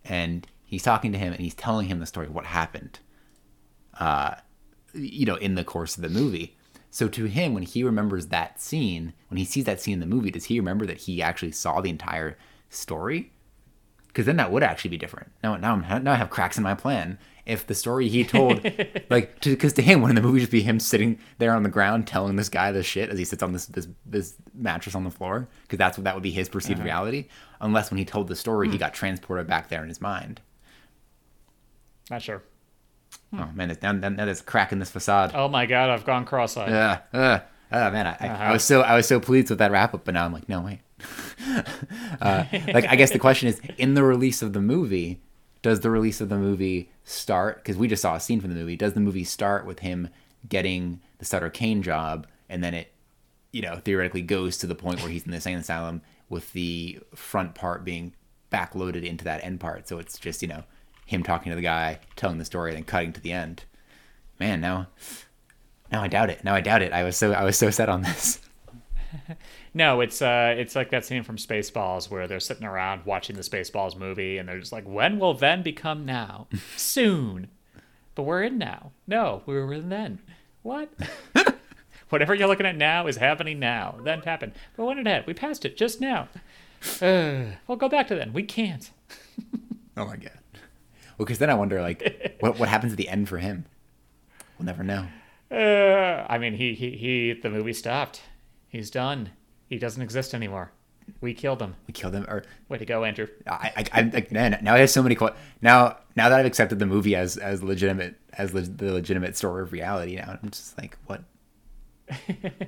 [0.05, 2.99] and he's talking to him and he's telling him the story of what happened.
[3.99, 4.35] Uh,
[4.93, 6.55] you know, in the course of the movie.
[6.91, 10.05] So to him, when he remembers that scene, when he sees that scene in the
[10.05, 12.37] movie, does he remember that he actually saw the entire
[12.69, 13.31] story?
[14.17, 15.31] because then that would actually be different.
[15.43, 17.19] Now, now, I'm, now I have cracks in my plan.
[17.45, 18.63] If the story he told,
[19.11, 22.07] like, because to, him, wouldn't the movie just be him sitting there on the ground
[22.07, 25.11] telling this guy this shit as he sits on this this, this mattress on the
[25.11, 25.47] floor?
[25.61, 27.27] Because that's what that would be his perceived reality.
[27.61, 30.41] Unless when he told the story, he got transported back there in his mind.
[32.09, 32.41] Not sure.
[33.33, 35.31] Oh man, now, now now there's a crack in this facade.
[35.33, 36.69] Oh my god, I've gone cross-eyed.
[36.69, 36.99] Yeah.
[37.13, 37.39] uh,
[37.71, 38.43] oh man, I, I, Uh-huh.
[38.43, 40.47] I was so I was so pleased with that wrap up, but now I'm like,
[40.49, 40.79] no wait.
[42.21, 45.21] uh, like I guess the question is, in the release of the movie,
[45.61, 47.57] does the release of the movie start?
[47.57, 48.75] Because we just saw a scene from the movie.
[48.75, 50.09] Does the movie start with him
[50.47, 52.93] getting the Sutter Cane job, and then it,
[53.51, 56.99] you know, theoretically goes to the point where he's in the insane asylum with the
[57.15, 58.13] front part being
[58.51, 60.63] backloaded into that end part, so it's just you know
[61.07, 63.63] him talking to the guy, telling the story, and then cutting to the end.
[64.39, 64.87] Man, now
[65.91, 66.43] now I doubt it.
[66.43, 66.93] Now I doubt it.
[66.93, 68.39] I was so I was so set on this.
[69.73, 73.43] No, it's uh, it's like that scene from Spaceballs where they're sitting around watching the
[73.43, 76.47] Spaceballs movie, and they're just like, "When will then become now?
[76.75, 77.49] Soon."
[78.15, 78.91] But we're in now.
[79.05, 80.17] No, we were in then.
[80.63, 80.89] What?
[82.09, 83.99] Whatever you're looking at now is happening now.
[84.03, 84.53] Then happened.
[84.75, 86.27] But when it had, we passed it just now.
[86.99, 88.33] Uh, we'll go back to then.
[88.33, 88.89] We can't.
[89.95, 90.39] Oh my god.
[91.17, 93.65] Well, because then I wonder like what what happens at the end for him.
[94.57, 95.07] We'll never know.
[95.51, 98.21] Uh, I mean, he, he he the movie stopped.
[98.69, 99.31] He's done.
[99.67, 100.71] He doesn't exist anymore.
[101.21, 101.75] We killed him.
[101.87, 103.27] We killed him, or Way to go, Andrew.
[103.49, 105.15] I, I, I like, man, now I have so many.
[105.15, 109.37] que- Now, now that I've accepted the movie as as legitimate as le- the legitimate
[109.37, 111.23] story of reality, now I'm just like, what?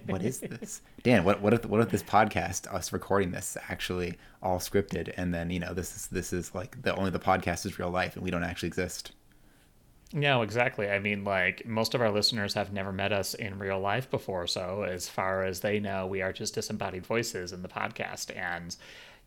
[0.07, 1.23] What is this, Dan?
[1.23, 5.49] What what if what if this podcast, us recording this, actually all scripted, and then
[5.49, 8.23] you know this is this is like the only the podcast is real life, and
[8.23, 9.11] we don't actually exist.
[10.11, 10.89] No, exactly.
[10.89, 14.47] I mean, like most of our listeners have never met us in real life before,
[14.47, 18.35] so as far as they know, we are just disembodied voices in the podcast.
[18.35, 18.75] And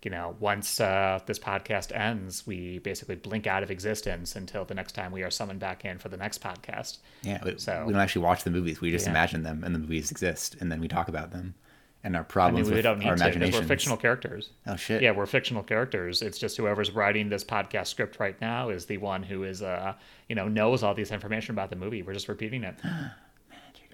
[0.05, 4.75] you know, once uh, this podcast ends, we basically blink out of existence until the
[4.75, 6.99] next time we are summoned back in for the next podcast.
[7.23, 8.81] Yeah, we, So- we don't actually watch the movies.
[8.81, 9.13] We just Yeah.
[9.13, 11.55] imagine them, and the movies exist, and then we talk about them,
[12.03, 14.51] and our I problems mean, we don't need our to we're fictional characters.
[14.67, 15.03] Oh shit!
[15.03, 16.21] Yeah, we're fictional characters.
[16.21, 19.95] It's just whoever's writing this podcast script right now is the one who is, uh,
[20.29, 22.03] you know, knows all this information about the movie.
[22.03, 22.75] We're just repeating it.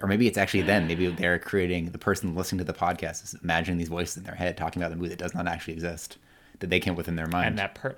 [0.01, 0.87] Or maybe it's actually them.
[0.87, 4.35] Maybe they're creating the person listening to the podcast is imagining these voices in their
[4.35, 6.17] head talking about the movie that does not actually exist,
[6.59, 7.47] that they came up with in their mind.
[7.47, 7.95] and that per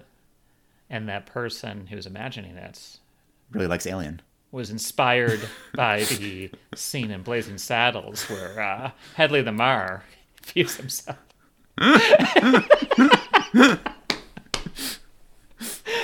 [0.90, 2.98] and that person who's imagining it
[3.52, 4.22] really likes Alien.
[4.52, 5.40] was inspired
[5.76, 10.02] by the scene in Blazing Saddles where uh, Hedley Lamarr
[10.44, 11.18] views himself.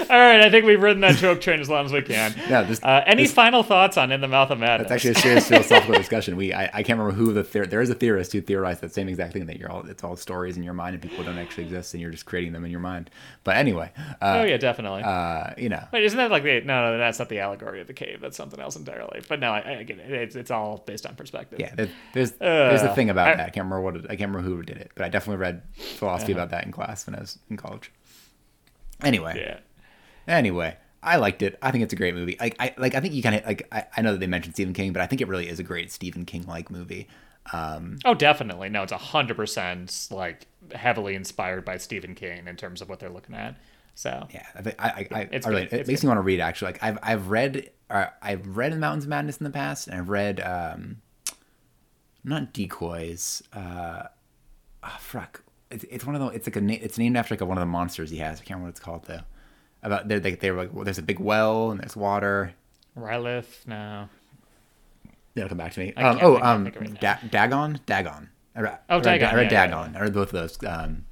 [0.09, 2.33] All right, I think we've ridden that joke train as long as we can.
[2.49, 4.87] No, this- uh, any this- final thoughts on In the Mouth of Madness?
[4.89, 6.35] That's actually a serious philosophical discussion.
[6.37, 8.93] We I, I can't remember who the theor- there is a theorist who theorized that
[8.93, 11.37] same exact thing that you're all it's all stories in your mind and people don't
[11.37, 13.09] actually exist and you're just creating them in your mind.
[13.43, 13.91] But anyway,
[14.21, 15.03] uh, oh yeah, definitely.
[15.03, 16.97] uh, you know, Wait, isn't that like the no, no?
[16.97, 18.19] That's not the allegory of the cave.
[18.21, 19.21] That's something else entirely.
[19.27, 20.11] But no, I, I get it.
[20.11, 21.59] It's, it's all based on perspective.
[21.59, 23.45] yeah, there, there's there's a Uh, thing about I- that.
[23.47, 25.61] I can't remember what it, I can't remember who did it, but I definitely read
[25.75, 27.91] philosophy about that in class when I was in college.
[29.03, 29.59] Anyway, Yeah.
[30.27, 31.57] Anyway, I liked it.
[31.61, 32.35] I think it's a great movie.
[32.39, 34.55] Like I like I think you kind of like I, I know that they mentioned
[34.55, 37.07] Stephen King, but I think it really is a great Stephen King like movie.
[37.53, 38.67] Um, Oh, definitely.
[38.69, 42.99] No, it's a hundred percent like heavily inspired by Stephen King in terms of what
[42.99, 43.55] they're looking at.
[43.95, 46.39] So Yeah, I, I, I, I, It's I really, it makes me want to read.
[46.41, 49.87] Actually, like I've I've read uh, I've read *The Mountains of Madness in the past,
[49.87, 50.97] and I've read um,
[52.23, 53.41] not decoys.
[53.53, 54.03] Uh,
[54.83, 56.27] oh, fuck, it's, it's one of the.
[56.27, 56.61] It's like a.
[56.61, 58.39] na- It's named after like a, one of the monsters he has.
[58.41, 59.21] I can't remember what it's called though.
[59.83, 62.53] About they're like they're like well, there's a big well and there's water.
[62.97, 64.09] Rylith, no.
[65.35, 65.93] That'll come back to me.
[65.93, 68.29] Um, oh, um, it da- Dagon, Dagon.
[68.55, 69.95] I read, Oh, I read, Dagon, I read yeah, yeah, Dagon.
[69.95, 70.57] I read both of those.
[70.63, 71.05] Um,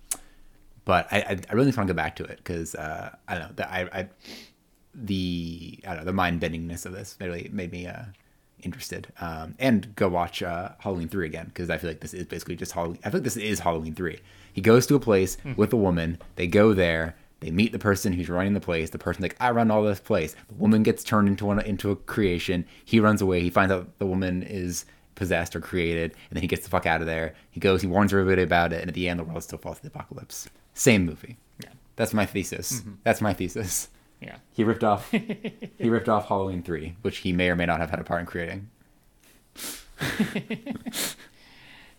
[0.84, 3.38] but I, I, I really just want to go back to it because uh, I
[3.38, 3.54] don't know.
[3.56, 4.08] The, I, I,
[4.94, 8.04] the I don't know the mind bendingness of this really made me uh,
[8.64, 9.08] interested.
[9.20, 12.56] Um, and go watch uh, Halloween three again because I feel like this is basically
[12.56, 13.00] just Halloween.
[13.04, 14.20] I feel like this is Halloween three.
[14.54, 15.54] He goes to a place Hmm.
[15.56, 16.18] with a woman.
[16.36, 17.16] They go there.
[17.46, 18.90] They meet the person who's running the place.
[18.90, 20.36] The person's like, I run all this place.
[20.48, 22.66] The woman gets turned into one into a creation.
[22.86, 23.40] He runs away.
[23.42, 26.88] He finds out the woman is possessed or created, and then he gets the fuck
[26.88, 27.36] out of there.
[27.52, 27.82] He goes.
[27.84, 29.90] He warns everybody about it, and at the end, the world still falls to the
[29.90, 30.50] apocalypse.
[30.74, 31.38] Same movie.
[31.64, 31.70] Yeah.
[31.98, 32.80] That's my thesis.
[32.80, 32.94] Mm-hmm.
[33.04, 33.90] That's my thesis.
[34.22, 34.38] Yeah.
[34.52, 35.12] He ripped off.
[35.12, 38.22] he ripped off Halloween three, which he may or may not have had a part
[38.22, 38.72] in creating.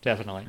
[0.03, 0.47] Definitely.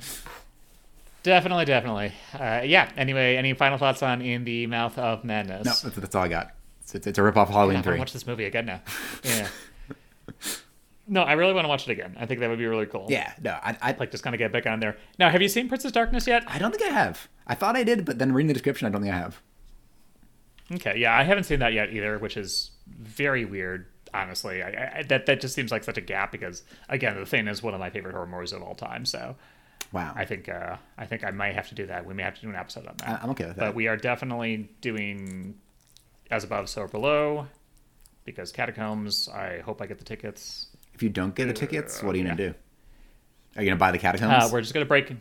[1.27, 2.13] Definitely, definitely.
[2.33, 2.89] Uh, yeah.
[2.95, 5.65] Anyway, any final thoughts on In the Mouth of Madness?
[5.65, 6.51] No, that's, that's all I got.
[6.79, 7.99] It's, it's, it's a rip off I Halloween want to three.
[7.99, 8.81] watch this movie again now.
[9.25, 9.49] Yeah.
[11.05, 12.15] no, I really want to watch it again.
[12.17, 13.07] I think that would be really cool.
[13.09, 14.95] Yeah, no, I, I, Like just kind of get back on there.
[15.19, 16.45] Now, have you seen Prince of Darkness yet?
[16.47, 17.27] I don't think I have.
[17.45, 19.41] I thought I did, but then reading the description, I don't think I have.
[20.75, 23.87] Okay, yeah, I haven't seen that yet either, which is very weird.
[24.13, 27.49] Honestly, I, I, that that just seems like such a gap because again, the thing
[27.49, 29.03] is one of my favorite horror movies of all time.
[29.05, 29.35] So
[29.91, 30.13] Wow.
[30.15, 32.05] I think uh, I think I might have to do that.
[32.05, 33.09] We may have to do an episode on that.
[33.09, 33.67] I- I'm okay with that.
[33.67, 35.55] But we are definitely doing
[36.29, 37.47] as above, so below,
[38.25, 39.29] because catacombs.
[39.29, 40.67] I hope I get the tickets.
[40.93, 42.49] if you don't get the tickets, what are you gonna yeah.
[42.49, 42.55] do?
[43.55, 44.45] Are you gonna buy the catacombs?
[44.45, 45.13] Uh, we're just gonna break.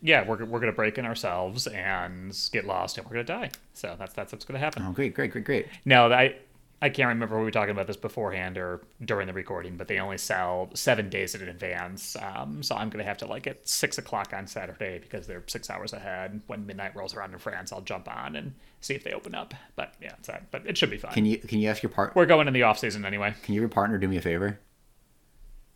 [0.00, 3.50] Yeah, we're we're gonna break in ourselves and get lost, and we're gonna die.
[3.74, 4.84] So that's that's what's gonna happen.
[4.86, 5.66] oh, great, great, great, great.
[5.84, 6.36] No, I
[6.80, 9.88] I can't remember if we were talking about this beforehand or during the recording, but
[9.88, 12.16] they only sell seven days in advance.
[12.22, 15.70] Um, so I'm gonna have to like at six o'clock on Saturday because they're six
[15.70, 16.40] hours ahead.
[16.46, 19.54] When midnight rolls around in France, I'll jump on and see if they open up.
[19.74, 20.50] But yeah, it's that.
[20.52, 21.12] But it should be fine.
[21.12, 22.12] Can you can you ask your partner?
[22.14, 23.34] We're going in the off season anyway.
[23.42, 24.60] Can you your partner do me a favor?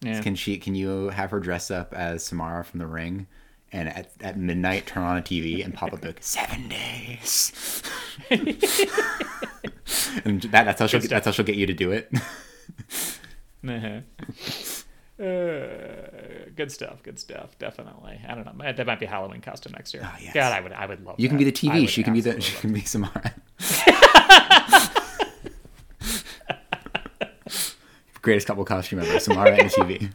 [0.02, 0.20] Yeah.
[0.20, 0.58] Can she?
[0.58, 3.26] Can you have her dress up as Samara from The Ring,
[3.72, 7.82] and at, at midnight turn on a TV and pop up like seven days,
[10.24, 12.10] and that, that's how she'll that's how she'll get you to do it.
[13.64, 14.00] Uh-huh.
[15.22, 17.00] Uh, good stuff.
[17.04, 17.56] Good stuff.
[17.60, 18.20] Definitely.
[18.26, 18.72] I don't know.
[18.72, 20.02] That might be a Halloween costume next year.
[20.04, 20.34] Oh, yes.
[20.34, 20.72] God, I would.
[20.72, 21.14] I would love.
[21.20, 21.44] You can that.
[21.44, 21.88] be the TV.
[21.88, 23.32] She can be the she can be Samara.
[28.22, 30.10] Greatest couple costume ever, Samara and the TV.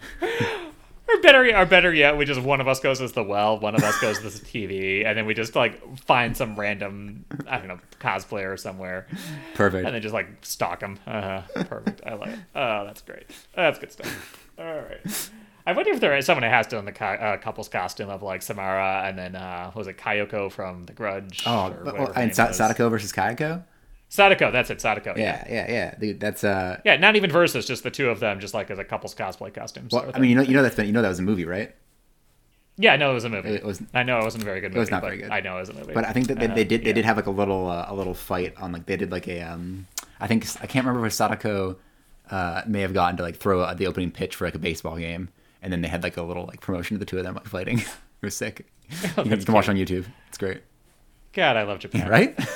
[1.10, 3.76] Or better, or better yet, we just one of us goes as the well, one
[3.76, 7.58] of us goes as the TV, and then we just like find some random, I
[7.58, 9.08] don't know, cosplayer somewhere,
[9.56, 9.86] Perfect.
[9.86, 11.00] and then just like stalk them.
[11.08, 12.02] Uh, perfect.
[12.06, 12.40] I like it.
[12.56, 13.26] Oh, that's great.
[13.56, 14.48] That's good stuff.
[14.60, 15.30] All right.
[15.66, 18.24] I wonder if there is someone who has done the co- uh, couple's costume of
[18.24, 21.44] like Samara and then uh, what was it Kayako from The Grudge?
[21.46, 23.64] Oh, or but- whatever her and Sa- Sadako versus Kayako.
[24.10, 24.80] Sadako, that's it.
[24.80, 25.16] Sadako.
[25.18, 25.44] Yeah.
[25.50, 25.96] Yeah, yeah, yeah.
[26.00, 26.80] Dude, that's uh.
[26.86, 29.54] Yeah, not even versus, just the two of them, just like as a couple's cosplay
[29.54, 29.90] costume.
[29.92, 31.44] Well, I mean, you know, you know that's been, you know that was a movie,
[31.44, 31.76] right?
[32.78, 33.50] Yeah, I know it was a movie.
[33.50, 34.80] It was- I know it wasn't a very good movie.
[34.80, 35.30] was not very good.
[35.32, 35.94] I know it was a movie.
[35.94, 36.94] But I think that they, they did they yeah.
[36.94, 39.42] did have like a little uh, a little fight on like they did like a
[39.42, 39.88] um
[40.20, 41.78] I think I can't remember if Sadako
[42.30, 44.98] uh may have gotten to like throw uh, the opening pitch for like a baseball
[44.98, 45.30] game
[45.62, 47.46] and then they had like a little like promotion of the two of them like
[47.58, 47.80] fighting.
[47.80, 47.88] it
[48.22, 48.66] was sick.
[48.90, 50.06] you can, you can watch on YouTube.
[50.30, 50.62] It's great.
[51.34, 52.08] God, I love Japan.
[52.10, 52.38] Right?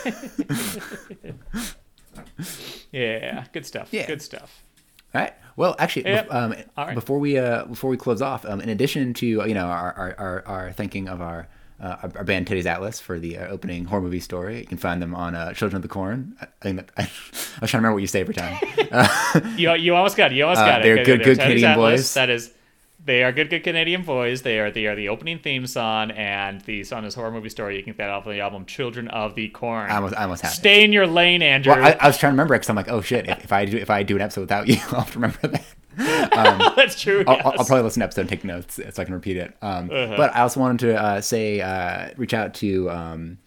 [2.92, 3.90] Yeah, good stuff.
[3.92, 4.06] Yeah.
[4.06, 4.64] Good stuff.
[5.14, 5.34] All right.
[5.62, 6.28] Well, actually, Yep.
[6.34, 6.96] um, right.
[6.96, 10.16] before we uh, before we close off, um, in addition to you know our our,
[10.18, 11.48] our, our thinking of our,
[11.80, 14.78] uh, our our band Teddy's Atlas for the uh, opening horror movie story, you can
[14.80, 16.36] find them on uh, Children of the Corn.
[16.42, 17.02] I, I think that, I,
[17.62, 18.58] was trying to remember what you say every time.
[19.58, 20.36] You you almost got it.
[20.36, 20.84] You almost Uh, got it.
[20.84, 22.02] they're good- good Teddy's Canadian Atlas.
[22.02, 22.14] boys.
[22.16, 22.52] That is,
[23.04, 24.42] they are good, good Canadian boys.
[24.44, 27.78] They are they are the opening theme song, and the song is horror movie story.
[27.78, 29.90] You can get that off of the album Children of the Corn.
[29.90, 30.56] I almost I almost had it.
[30.56, 31.74] Stay in your lane, Andrew.
[31.74, 33.66] Well, I, I was trying to remember because I'm like, oh shit, if, if I
[33.66, 35.64] do if I do an episode without you, I'll have to remember that.
[36.76, 37.24] That's true.
[37.28, 37.46] I'll, yes.
[37.46, 39.56] I'll, I'll probably listen to an episode and take notes so I can repeat it.
[39.62, 40.14] Um, Uh-huh.
[40.16, 43.38] But I also wanted to uh, say, uh, reach out to um,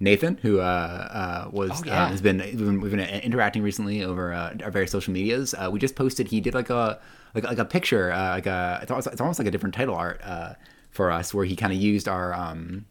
[0.00, 2.04] Nathan, who uh, uh, was Oh, yeah.
[2.04, 5.54] uh, has been we've, been we've been interacting recently over uh, our various social medias.
[5.54, 6.26] Uh, we just posted.
[6.28, 6.98] He did like a
[7.34, 9.94] like, like a picture, uh, like a it's almost, it's almost like a different title
[9.94, 10.54] art uh,
[10.90, 12.84] for us, where he kind of used our um,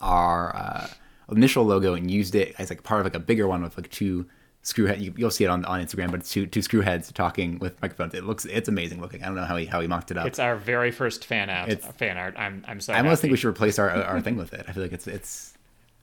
[0.00, 0.86] our uh,
[1.30, 3.90] initial logo and used it as like part of like a bigger one with like
[3.90, 4.26] two
[4.62, 5.00] screwhead.
[5.00, 8.14] You, you'll see it on, on Instagram, but it's two two screwheads talking with microphones.
[8.14, 9.22] It looks it's amazing looking.
[9.22, 10.26] I don't know how he how he mocked it up.
[10.26, 12.34] It's our very first fan out, It's- fan art.
[12.38, 12.92] I'm I'm so.
[12.92, 14.64] I almost think we should replace our our thing with it.
[14.68, 15.54] I feel like it's it's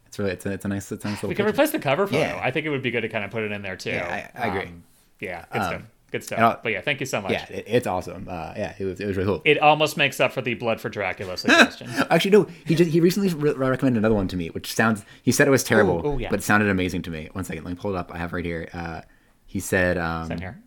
[0.08, 1.30] it's really it's a, it's a nice it's a nice little.
[1.30, 1.56] We can picture.
[1.56, 2.20] replace the cover photo.
[2.20, 2.40] Yeah.
[2.42, 3.92] I think it would be good to kind of put it in there too.
[3.92, 4.62] Yeah, I- I agree.
[4.70, 4.84] Um,
[5.20, 5.82] yeah, good stuff.
[6.12, 6.60] Good stuff.
[6.62, 7.32] but yeah, thank you so much.
[7.32, 8.28] Yeah, it, it's awesome.
[8.30, 9.42] Uh, yeah, it was it was really cool.
[9.46, 11.90] It almost makes up for the blood for Dracula suggestion.
[12.10, 12.48] Actually, no.
[12.66, 15.06] He just he recently re- recommended another one to me, which sounds.
[15.24, 16.30] He said it was terrible, Ooh, ooh, yeah.
[16.30, 17.30] but it sounded amazing to me.
[17.32, 18.14] One second, let me pull it up.
[18.14, 18.68] I have right here.
[18.74, 19.02] Uh,
[19.46, 20.62] he said um, Same here.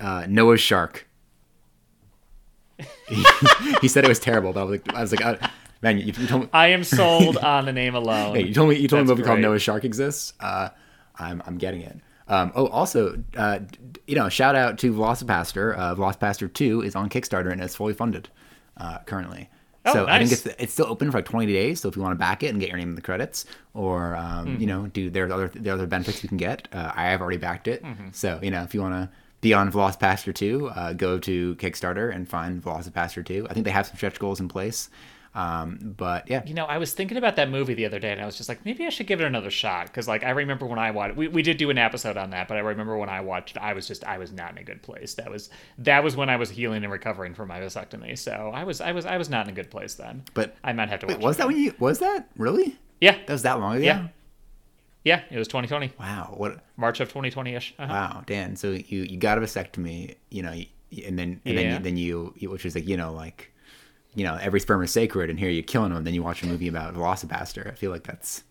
[0.00, 1.06] uh, Noah's Shark.
[3.08, 3.24] he,
[3.80, 5.48] he said it was terrible, but I was like, I was like, uh,
[5.82, 6.48] man, you, you told me.
[6.52, 8.34] I am sold on the name alone.
[8.36, 9.42] Hey, you told me you told me a That's movie called great.
[9.42, 10.32] Noah's Shark exists.
[10.40, 10.68] Uh,
[11.16, 11.98] I'm I'm getting it.
[12.28, 13.60] Um, oh, also, uh,
[14.06, 15.76] you know, shout out to VelociPastor.
[15.78, 18.28] Uh, VelociPastor Two is on Kickstarter and it's fully funded
[18.76, 19.48] uh, currently.
[19.86, 21.80] Oh, so I think it's it's still open for like 20 days.
[21.82, 23.44] So if you want to back it and get your name in the credits,
[23.74, 24.60] or um, Hmm.
[24.60, 26.68] you know, do there's other there are other benefits you can get.
[26.72, 27.82] Uh, I have already backed it.
[27.84, 28.08] Mm-hmm.
[28.12, 29.10] So you know, if you want to
[29.42, 33.46] be on VelociPastor 2, uh, go to Kickstarter and find VelociPastor 2.
[33.50, 34.88] I think they have some stretch goals in place.
[35.34, 38.20] Um, but yeah, You know, I was thinking about that movie the other day, and
[38.20, 40.64] I was just like, maybe I should give it another shot because, like, I remember
[40.64, 41.16] when I watched.
[41.16, 43.72] We, we did do an episode on that, but I remember when I watched, I
[43.72, 45.14] was just, I was not in a good place.
[45.14, 48.16] That was that was when I was healing and recovering from my vasectomy.
[48.16, 50.22] So I was, I was, I was not in a good place then.
[50.34, 51.06] But- I might have to.
[51.06, 52.78] Watch Wait, was that when you was that really?
[53.00, 53.84] Yeah, That was that long ago.
[53.84, 54.08] Yeah.
[55.04, 55.22] yeah.
[55.30, 56.34] It was 2020, Wow.
[56.36, 56.64] What?
[56.76, 57.74] March of 2020 ish.
[57.78, 57.92] Uh-huh.
[57.92, 58.56] Wow, Dan.
[58.56, 62.34] So you you got a vasectomy, you know, and then and then you, then you,
[62.36, 63.52] you which is like you know like,
[64.14, 66.04] you know every sperm is sacred, and here you're killing them.
[66.04, 67.70] Then you watch a movie about VelociPastor.
[67.70, 68.42] I feel like that's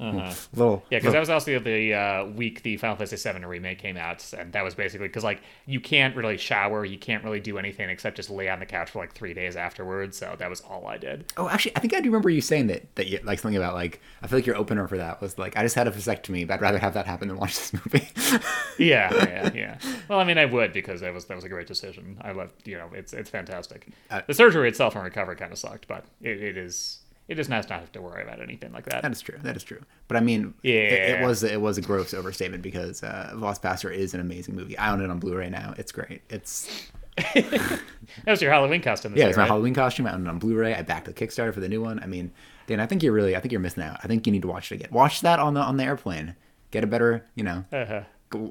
[0.00, 0.82] a little.
[0.90, 4.24] Yeah, because that was also the uh, week the Final Fantasy VII remake came out,
[4.36, 7.88] and that was basically because like you can't really shower, you can't really do anything
[7.90, 10.16] except just lay on the couch for like three days afterwards.
[10.16, 11.32] So that was all I did.
[11.36, 13.74] Oh, actually, I think I do remember you saying that that you like something about
[13.74, 16.46] like I feel like your opener for that was like I just had a vasectomy,
[16.46, 18.08] but I'd rather have that happen than watch this movie.
[18.76, 19.78] Yeah, yeah, yeah.
[20.08, 22.18] Well, I mean, I would because that was that was a great decision.
[22.20, 23.86] I love, you know, it's it's fantastic.
[24.10, 26.98] Uh, the surgery itself and recovery kind of sucked, but it, it is
[27.28, 29.02] it is nice not have to worry about anything like that.
[29.02, 29.38] That is true.
[29.42, 29.80] That is true.
[30.08, 34.14] But I mean, it, it was it was a gross overstatement because uh, VelociPastor is
[34.14, 34.76] an amazing movie.
[34.78, 35.74] I own it on Blu-ray now.
[35.78, 36.22] It's great.
[36.28, 36.90] It's
[37.34, 37.80] That
[38.26, 39.12] was your Halloween costume.
[39.12, 39.48] This yeah, it's my right?
[39.50, 40.06] Halloween costume.
[40.06, 40.74] I own it on Blu-ray.
[40.74, 42.00] I backed the Kickstarter for the new one.
[42.00, 42.32] I mean,
[42.66, 43.98] Dan, I think you're really, I think you're missing out.
[44.02, 44.88] I think you need to watch it again.
[44.90, 46.34] Watch that on the on the airplane.
[46.70, 48.02] Get a better, you know, Uh-huh.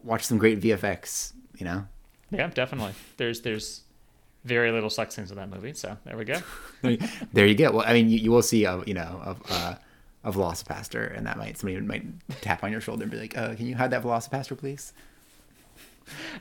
[0.04, 1.34] watch some great VFX.
[1.58, 1.88] You know,
[2.32, 2.94] Yeah, definitely.
[3.18, 3.82] There's there's
[4.46, 6.42] very little sex scenes in that movie, so there we go.
[7.34, 7.72] there you go.
[7.72, 9.76] Well, I mean, you, you will see, a, you know, of uh,
[10.24, 12.06] a VelociPastor, and that might somebody might
[12.42, 14.94] tap on your shoulder and be like, uh, "Can you hide that VelociPastor, please?"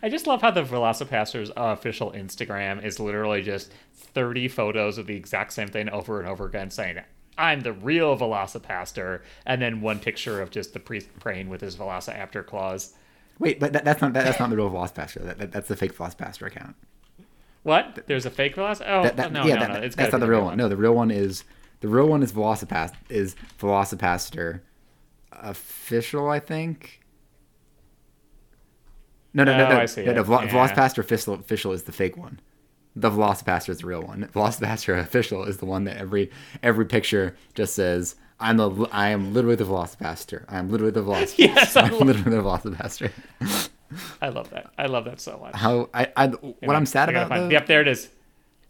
[0.02, 5.06] I just love how the VelociPastor's uh, official Instagram is literally just 30 photos of
[5.06, 6.98] the exact same thing over and over again, saying,
[7.38, 11.76] I'm the real VelociPastor, and then one picture of just the priest praying with his
[11.76, 12.94] Velociraptor claws.
[13.38, 15.24] Wait, but that, that's not that, that's not the real VelociPastor.
[15.24, 16.76] That, that, that's the fake VelociPastor account.
[17.62, 18.04] What?
[18.06, 18.84] There's a fake Velociraptor?
[18.88, 19.80] Oh, That, that, no, yeah, no, that, no.
[19.80, 20.56] It's that's not the real one.
[20.56, 21.44] No, the real one is
[21.80, 24.60] the real one is Velocipast is VelociPastor
[25.32, 27.00] official, I think.
[29.34, 29.78] No, no, no, Oh, no.
[29.80, 30.48] I see no, no Yeah.
[30.48, 32.40] VelociPastor official, official is the fake one.
[32.94, 34.28] The VelociPastor is the real one.
[34.34, 36.30] VelociPastor official is the one that every
[36.62, 40.44] every picture just says, "I'm the I am literally the VelociPastor.
[40.48, 41.38] I am literally the VelociPastor.
[41.38, 43.70] Yes, I I'm literally the VelociPastor."
[44.20, 44.72] I love that.
[44.78, 45.54] I love that so much.
[45.54, 48.08] How I, I what I'm sad about though, Yep, there it is.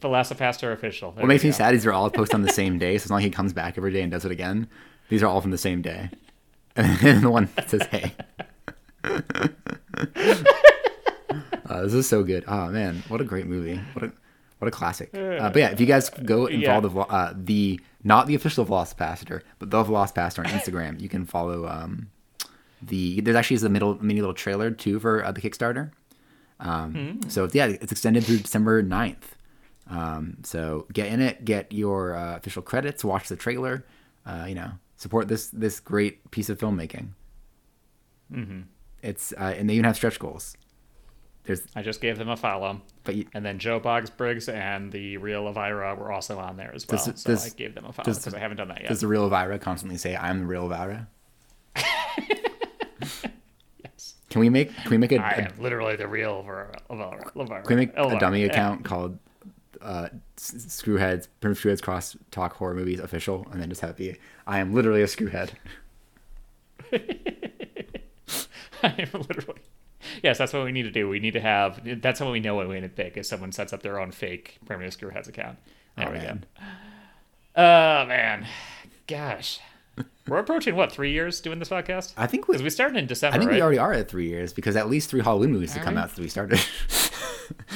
[0.00, 1.12] VelociPastor official.
[1.12, 2.98] There What makes me sad is they're all posted on the same day.
[2.98, 4.66] So as long as he comes back every day and does it again,
[5.08, 6.10] these are all from the same day.
[6.76, 8.12] And the one that says "Hey."
[9.04, 9.18] uh,
[11.82, 12.44] this is so good.
[12.46, 13.80] Oh man, what a great movie!
[13.92, 14.12] What a
[14.58, 15.10] what a classic.
[15.14, 16.80] Uh, but yeah, if you guys go and Yeah.
[16.80, 21.26] follow the uh, the not the official VelociPastor, but the VelociPastor on Instagram, you can
[21.26, 22.10] follow um,
[22.82, 23.20] the.
[23.20, 25.90] There's actually is a middle mini little trailer too for uh, the Kickstarter.
[26.60, 29.16] Um, So yeah, it's extended through December 9th.
[29.90, 33.84] Um, so get in it, get your uh, official credits, watch the trailer,
[34.24, 37.08] uh, you know, support this this great piece of filmmaking.
[38.32, 38.60] Mm-hmm.
[39.02, 40.56] It's uh, and they even have stretch goals.
[41.44, 42.80] There's I just gave them a follow.
[43.02, 46.72] but you, And then Joe Bob Briggs and the real Elvira were also on there
[46.72, 47.04] as well.
[47.04, 48.88] Does so does- I gave them a follow because I haven't done that yet.
[48.88, 51.08] does the real Elvira constantly say, "I'm the real Elvira"?
[53.84, 54.14] yes.
[54.30, 56.78] Can we make can we make a, I a am literally the real Elvira.
[56.90, 57.30] Elvira.
[57.36, 57.62] Elvira.
[57.62, 58.46] can we make a dummy Yeah.
[58.46, 59.18] account called
[59.80, 64.16] uh, Screwheads Primitive Screwheads Cross Talk Horror Movies official, and then just have it be,
[64.46, 65.50] "I am literally a screwhead."
[68.82, 69.60] I am literally.
[70.22, 71.08] Yes, that's what we need to do.
[71.08, 71.80] We need to have.
[72.02, 73.16] That's how we know what we need to pick.
[73.16, 75.58] Is someone sets up their own fake primitive screwheads account.
[75.96, 76.44] There Oh, we man.
[76.56, 76.62] go.
[77.62, 78.46] Oh man,
[79.06, 79.60] gosh.
[80.28, 82.12] We're approaching what three years doing this podcast?
[82.16, 83.34] I think we, Because we started in December.
[83.36, 83.56] I think right?
[83.56, 85.94] we already are at three years because at least three Halloween movies have Are come
[85.96, 86.00] we?
[86.00, 86.60] out since we started.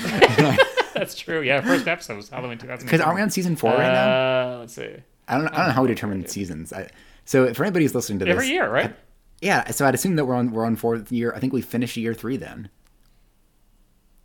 [0.94, 1.42] That's true.
[1.42, 2.86] Yeah, first episode was Halloween 2000.
[2.86, 4.54] Because aren't we on season four right now?
[4.54, 4.96] Uh, let's see.
[5.28, 5.48] I don't.
[5.48, 6.72] I don't know how we determine seasons.
[6.72, 6.88] I,
[7.24, 8.94] so for anybody who's listening to this, Every year, right?
[9.42, 9.68] yeah.
[9.72, 11.32] So I'd assume that we're on we're on fourth year.
[11.34, 12.70] I think we finished year three then.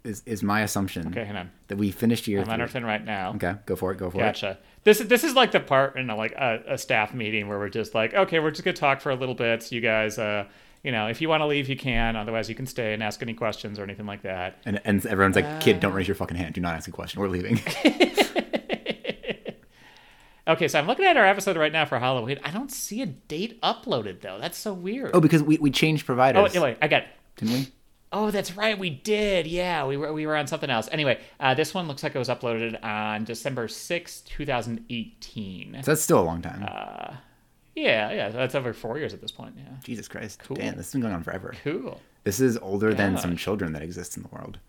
[0.04, 1.52] Is is my assumption Okay, hang on.
[1.68, 2.54] that we finished year I'm three?
[2.54, 3.34] Anderson right now.
[3.36, 3.98] Okay, go for it.
[3.98, 4.22] Go for it.
[4.22, 4.58] Gotcha.
[4.84, 7.60] This is this is like the part in a, like a, a staff meeting where
[7.60, 9.72] we're just like, okay, we're just gonna talk for a little bit.
[9.72, 10.46] You guys, uh,
[10.84, 12.16] you know, if you want to leave, you can.
[12.16, 14.58] Otherwise, you can stay and ask any questions or anything like that.
[14.66, 15.80] And and everyone's like, "Kid, Uh.
[15.80, 16.56] don't raise your fucking hand.
[16.56, 17.22] Do not ask a question.
[17.22, 17.60] We're leaving."
[20.48, 22.40] Okay, so I'm looking at our episode right now for Halloween.
[22.44, 24.40] I don't see a date uploaded though.
[24.40, 25.12] That's so weird.
[25.14, 27.04] oh, because we, we changed Oh, providers, wait, wait, I got.
[27.04, 27.10] It.
[27.38, 27.68] didn't we?
[28.14, 29.48] Oh, that's right, we did.
[29.48, 30.90] Yeah, we were we were on something else.
[30.92, 35.78] Anyway, uh, this one looks like it was uploaded on December sixth, 2018.
[35.84, 36.64] So that's still a long time.
[36.68, 37.16] Uh,
[37.76, 39.56] Yeah, yeah, that's over four years at this point.
[39.58, 40.40] Yeah, Jesus Christ.
[40.44, 40.58] cool.
[40.58, 41.54] Damn, this has been going on forever.
[41.64, 42.02] cool.
[42.26, 44.60] This is older than some children that exist in the world.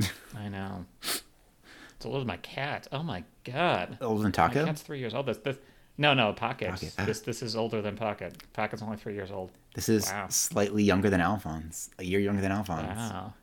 [0.36, 0.84] I know.
[1.02, 2.86] It's older than my cat.
[2.92, 3.96] Oh my god.
[4.02, 4.64] Older than My Taco?
[4.66, 5.26] cat's three years old.
[5.26, 5.56] This, this,
[5.98, 6.70] no, no, Pocket.
[6.70, 7.04] Pocket, ah.
[7.04, 8.36] This, this is older than Pocket.
[8.52, 9.50] Pocket's only three years old.
[9.74, 10.26] This is Wow.
[10.28, 11.90] slightly younger than Alphonse.
[11.98, 12.96] A year younger than Alphonse.
[12.96, 13.34] Wow.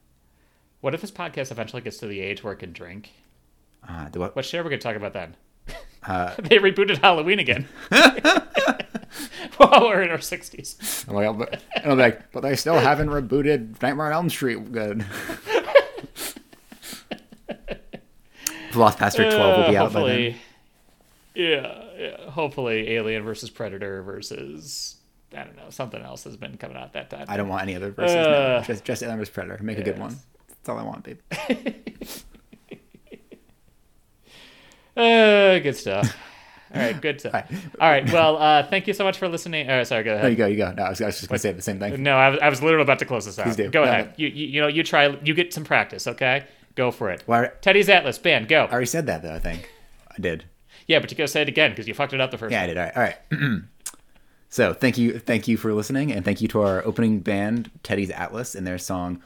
[0.82, 3.12] What if this podcast eventually gets to the age where it can drink?
[3.88, 5.36] Uh, the, what, What share we could talk about then?
[6.06, 7.68] uh, they rebooted Halloween again.
[9.58, 11.06] While we're in our sixties.
[11.08, 15.06] well, but, and I'm like, but they still haven't rebooted Nightmare on Elm Street good.
[18.74, 20.36] Lost Pastor 12 will be out by then.
[21.36, 22.30] Yeah, yeah.
[22.30, 24.98] Hopefully, Alien versus Predator versus
[25.36, 27.26] I don't know something else has been coming out that time.
[27.28, 28.16] I don't want any other verses.
[28.16, 28.64] Uh, no.
[28.68, 29.34] Just, just Alien vs.
[29.34, 29.64] Predator.
[29.64, 30.16] Make a good one.
[30.48, 31.20] That's all I want, babe.
[34.96, 36.16] Uh, good stuff.
[36.74, 37.34] All right, good stuff.
[37.34, 37.62] All right.
[37.80, 38.12] All right.
[38.14, 39.68] Well, uh, thank you so much for listening.
[39.70, 40.30] Uh, sorry, go ahead.
[40.30, 40.72] you go, you go.
[40.72, 42.02] No, I was, I was just going to say the same thing.
[42.04, 43.46] No, I was, I was literally about to close this out.
[43.46, 43.70] Please do.
[43.70, 44.06] Go No, ahead.
[44.10, 44.14] no.
[44.18, 46.06] You, you you know you try you get some practice.
[46.08, 47.24] Okay, go for it.
[47.26, 48.66] Well, Teddy's Atlas band, go.
[48.66, 49.68] I already said that, though, I think.
[50.12, 50.46] I did.
[50.88, 52.52] Yeah, but you gotta say it again because you fucked it up the first.
[52.52, 52.76] Yeah, I time.
[52.76, 52.78] did.
[52.96, 53.16] All right.
[53.32, 53.62] All right.
[54.50, 58.12] so thank you, thank you for listening, and thank you to our opening band, Teddy's
[58.12, 59.22] Atlas, and their song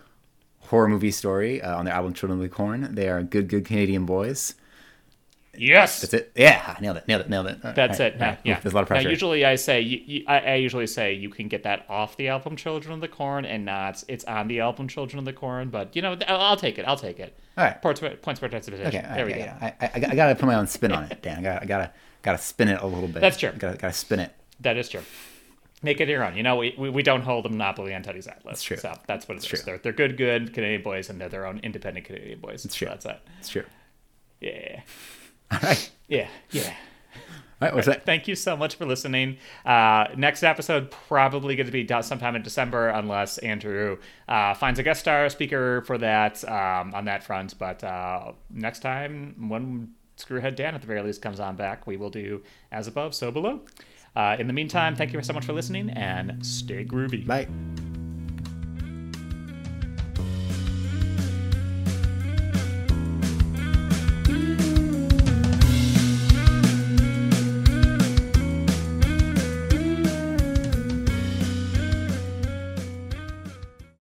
[0.59, 3.65] "Horror Movie Story" uh, on their album "Children of the Corn." They are good, good
[3.65, 4.55] Canadian boys.
[5.57, 6.01] Yes.
[6.01, 6.31] That's it.
[6.35, 7.07] Yeah, I nailed it.
[7.07, 7.29] Nailed it.
[7.29, 7.61] Nailed it.
[7.61, 8.19] That's right, it.
[8.19, 8.39] Right.
[8.43, 8.59] yeah.
[8.59, 9.03] There's a lot of pressure.
[9.03, 12.17] Now, usually I say you, you, I, I usually say you can get that off
[12.17, 15.33] the album "Children of the Corn" and not it's on the album "Children of the
[15.33, 16.85] Corn." But you know, I'll, I'll take it.
[16.85, 17.37] I'll take it.
[17.57, 17.81] All right.
[17.81, 18.87] Points points for participation.
[18.87, 18.97] Okay.
[18.99, 19.65] all there right, we yeah, go.
[19.65, 19.75] yeah.
[19.81, 21.39] I, I, I gotta put my own spin on it, Dan.
[21.39, 21.91] I gotta, I gotta,
[22.21, 23.21] gotta spin it a little bit.
[23.21, 23.51] That's true.
[23.57, 24.33] Gotta, gotta spin it.
[24.59, 25.01] That is true.
[25.83, 26.35] Make it your own.
[26.35, 28.43] You know, we, we, we don't hold a monopoly on Teddy's Atlas.
[28.45, 28.77] That's true.
[28.77, 29.45] So that's what it is.
[29.45, 29.59] true.
[29.63, 32.63] They're, they're good, good Canadian boys, and they're their own independent Canadian boys.
[32.63, 32.87] That's true.
[32.87, 33.19] So that's it.
[33.39, 33.65] It's true.
[34.41, 34.81] Yeah.
[35.51, 35.91] All right.
[36.07, 36.27] Yeah.
[36.51, 36.73] Yeah.
[37.59, 37.73] All right.
[37.73, 38.05] What's that?
[38.05, 39.37] Thank you so much for listening.
[39.65, 44.83] Uh, next episode probably going to be sometime in December, unless Andrew uh, finds a
[44.83, 47.57] guest star speaker for that um, on that front.
[47.57, 51.97] But uh, next time, when Screwhead Dan at the very least comes on back, we
[51.97, 53.61] will do as above, so below.
[54.15, 57.25] Uh, in the meantime, thank you so much for listening and stay groovy.
[57.25, 57.47] Bye.